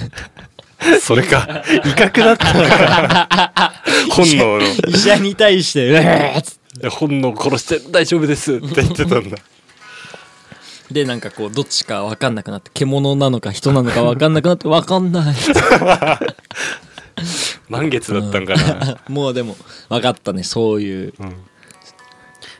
[1.01, 3.74] それか威嚇だったのか。
[4.12, 4.66] 本能の。
[4.88, 6.89] 医者に対して「うえーっつって。
[6.89, 9.38] 本能殺して大丈夫ですって言ってたんだ
[10.91, 15.35] でなんかこうどっちか分かんなくなって獣なのか人なのか分かんなくなって分かんない。
[17.69, 19.55] 満月だったんかな、もうでも
[19.89, 21.13] 分かったねそういう、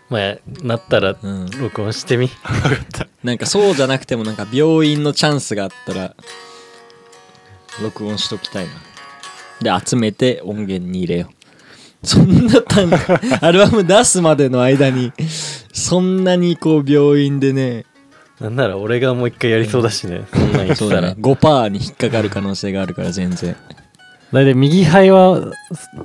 [0.10, 2.30] まあなったらうん、録音してみ。
[3.24, 6.16] なんかそうじゃなくてもなんか病院のチャンスがあったら
[7.82, 8.66] 録音しときたい
[9.62, 9.80] な。
[9.80, 12.08] で集めて音源に入れよう。
[12.08, 12.90] そんな単
[13.42, 15.12] アルバム出すまでの間に
[15.74, 17.86] そんなにこう病院でね
[18.40, 20.26] なんなら俺がもう一回やりそうだしね。
[20.32, 23.56] そんなん言ったらそうだね5%に引っかかる可能性があるから全然。
[24.32, 25.52] 大体右肺は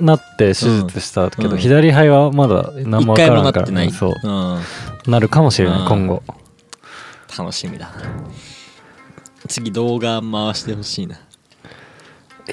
[0.01, 1.59] なって手術したけど、うん。
[1.59, 4.13] 左肺はまだ何も一回わからからもなんってない、そう。
[4.23, 5.89] うん、なるかもしれない、うん。
[5.89, 6.23] 今後。
[7.37, 7.87] 楽しみだ。
[7.87, 7.93] な
[9.47, 11.17] 次動画回してほしいな。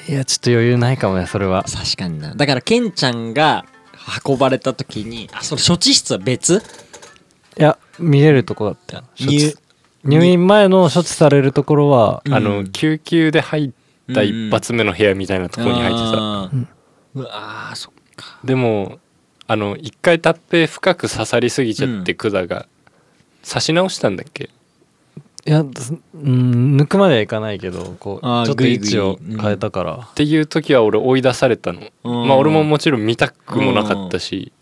[0.08, 1.64] いやちょっと余裕ないかもねそれは。
[1.64, 2.34] 確かにな。
[2.34, 3.64] だからケンちゃんが
[4.26, 6.62] 運ばれた時にあそれ処置室は別？
[7.58, 9.04] いや見れるとこだったよ
[10.04, 12.34] 入院前の処置されるところはうん。
[12.34, 16.66] あの救急で入った一発目の部屋みたいなところに入ってた、あー
[17.14, 18.40] うわーそっか。
[18.44, 18.98] でも
[19.46, 22.66] あの一回タッペ深く刺さりすぎちゃって管が。
[23.44, 24.50] 刺し直したんだっけ？
[25.44, 31.80] いやすうん抜くまではいかないけどこうちょっと位置を変えたから、っていう時は俺追い出されたの。
[32.04, 32.28] うん。
[32.28, 34.52] まあ俺ももちろん見たくもなかったし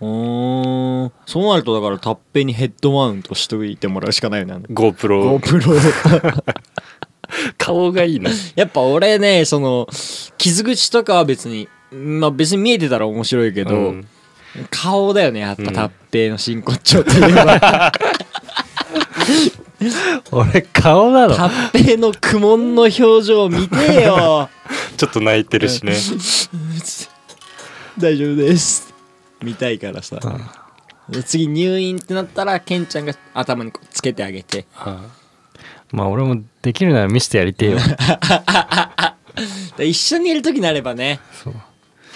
[0.00, 4.54] おーそうなるとだからタッペにヘッドマウントしといてもらうしかないよね。
[4.70, 6.42] GoPro GoPro
[7.58, 8.30] 顔がいいな。
[8.54, 9.88] やっぱ俺ねその
[10.38, 14.06] 傷口とかは別にまあ別に見えてたら面白いけど、うん。
[14.70, 15.72] 顔だよねやっぱうん。
[15.72, 17.92] タッペの真骨頂といえば、
[20.32, 21.34] 俺顔なの？
[21.36, 24.48] タッペの苦悶の表情見てよ。
[24.96, 25.94] ちょっと泣いてるしね。
[27.98, 28.87] 大丈夫です
[29.42, 30.18] 見たいからさ、
[31.08, 34.66] で次入院ってなったらケンちゃんが頭にこうつけてあげて。
[34.72, 35.02] は
[35.90, 37.78] まあ俺もできるなら見せてやりてえよ。
[39.76, 41.54] で一緒にいる時になればねそう。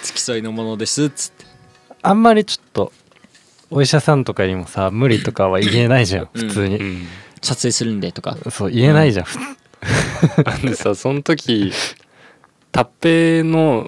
[0.02, 1.46] 付き添いのものですっつって。
[2.02, 2.92] あんまりちょっと
[3.70, 6.48] お医者さんとかにもさ無理とかは言えないじゃんうん。
[6.48, 7.06] 普通に、いうん。
[7.40, 8.36] 撮影するんでとか。
[8.50, 9.26] そう言えないじゃん、
[10.44, 10.62] あん。
[10.62, 11.72] でさその時
[12.72, 13.86] タッペの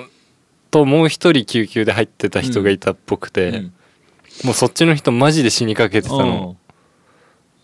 [0.75, 3.72] ともう一人救急で入ってた人がいたっぽくて、うん。
[4.43, 6.57] もうそっちの人マジで死にかけてたの、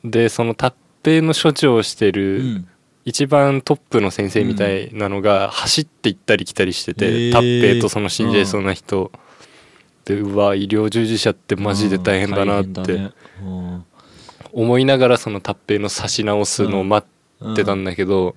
[0.05, 2.69] でそのタッペの処置をしてうるん。
[3.05, 7.33] 一番トップの先生みたいなのが走って行ったり来たりしてて、へー。
[7.33, 9.11] タッペとその死んじゃいそうな人、
[10.05, 13.11] でうわ医療従事者ってマジで大変だなって
[14.53, 17.05] 思いながらそのタッペの刺し直すのを待
[17.45, 18.37] ってたんだけど、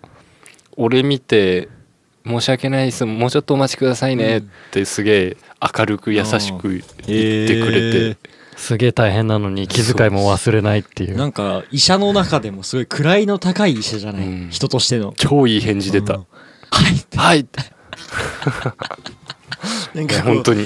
[0.77, 1.69] 俺見て
[2.25, 3.05] 「申し訳ないです。
[3.05, 5.37] もうちょっとお待ちくださいね」ってすげえ
[5.77, 8.17] 明るく優しく言ってくれて、
[8.55, 11.17] すげえ大変なのに気遣いも忘れないっていう。
[11.17, 14.49] なんか医者の中でもすごい位の高い医者じゃない、うん。
[14.49, 15.13] 人としての。
[15.17, 16.15] 超いい返事出た。
[16.15, 16.25] うん
[16.71, 17.45] 「はいはい」
[19.93, 20.65] なんか本当に。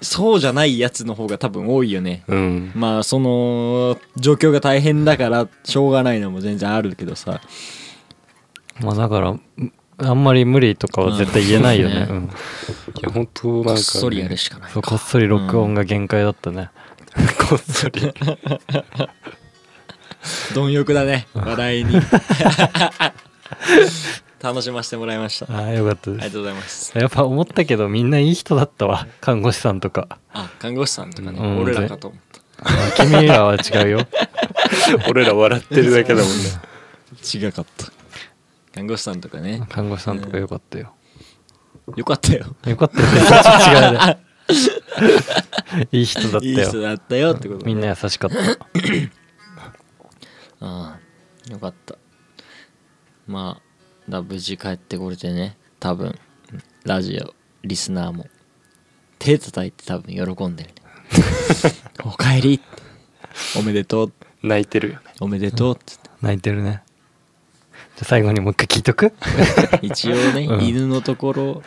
[0.00, 2.24] そうじゃないやつの方が多分多いよね。
[2.26, 2.72] うん。
[2.74, 7.40] まあその状況が大変だからしょうがないのも全然あるけどさ。
[8.80, 9.40] まあだからん
[9.98, 12.22] あんまり無理とかは絶対言えないよね,、ううん。
[12.24, 12.28] んい
[13.02, 16.70] や本当なんか、ね、こっそりやるしかないこっそり録音が限界だったね、
[17.48, 18.12] こっそり。
[20.54, 22.00] 貪欲だね笑いに。
[24.42, 25.46] 楽しませてもらいました。
[25.54, 26.20] あああよかったです。
[26.20, 26.98] りがとうございます。
[26.98, 30.18] やっぱ思ったけどみんないい人だったわ看護師さんとか。
[30.32, 31.62] あ看護師さんとかね、うん。
[31.62, 32.40] 俺らかと思った。
[32.64, 34.06] あ君らは違うよ。
[35.08, 36.34] 俺ら笑ってるだけだもんね。
[37.22, 37.92] 違かった
[38.72, 39.66] 看護師さんとかね。
[39.68, 40.94] 看護師さんとかよかったよ。
[41.96, 42.46] よかったよ。
[42.66, 43.06] よかったよ。
[43.84, 44.18] 違うね
[45.90, 48.36] いい人だったいいよ人だったよってことみんな優しかった。
[50.60, 51.00] ああ
[51.50, 51.96] よかった。
[53.26, 56.18] まあだ無事帰ってこれてね多分
[56.84, 58.26] ラジオリスナーも
[59.18, 60.74] 手叩いて多分喜んでるね。
[62.04, 62.60] おかえり
[63.58, 64.12] おめでとう。
[64.42, 65.00] 泣いてるよね。
[65.20, 65.94] おめでとうって。
[66.20, 66.82] 泣いてるね
[68.02, 69.12] じゃあ最後にもう一回聞いとく？
[69.82, 70.64] 一応ね、うん。
[70.64, 71.62] 犬のところ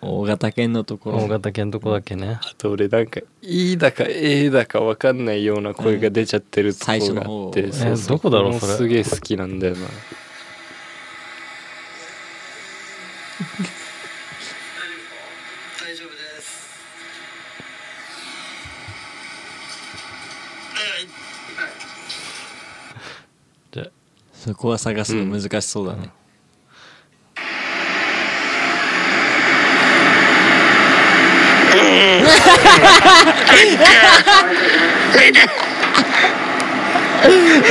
[0.00, 1.18] 大型犬のところ。
[1.18, 2.38] 大型犬とこだけね。
[2.42, 7.50] あと俺なんか「いいだか「ええだか分かんないような声が出ちゃってるとこ最初があの方。
[7.50, 7.92] って、そう。
[7.92, 8.72] えどこだろうそれ？
[8.74, 9.86] すげえ好きなんだよな
[24.44, 26.10] そこは探すの難しそうだね、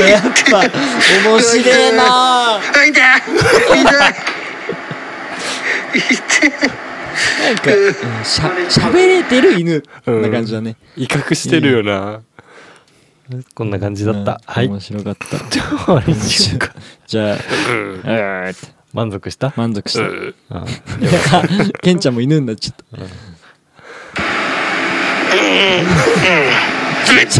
[0.07, 2.61] やっぱ面白えな。
[2.63, 3.11] 痛い痛い
[6.09, 6.51] 痛い
[7.41, 7.75] なんか、う
[8.21, 9.83] んしゃしゃべれてる犬。
[10.05, 10.21] うん。
[10.21, 12.21] な感じだね、威嚇してるよな
[13.53, 14.67] こんな感じだった、うんはい。
[14.67, 15.37] 面白かった。
[17.07, 17.37] じゃあ
[18.93, 19.53] 満足した？
[19.55, 20.03] 満足した、
[21.81, 23.05] ケンちゃんも犬になっちゃった。
[27.23, 27.39] 一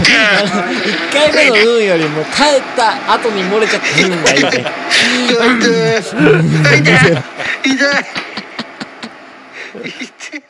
[1.14, 2.34] 回目の「運」よりも帰っ
[2.76, 4.50] た後に漏れちゃった「運」がいいね
[5.22, 5.32] 痛
[6.76, 6.88] い痛い。
[9.96, 10.44] 痛い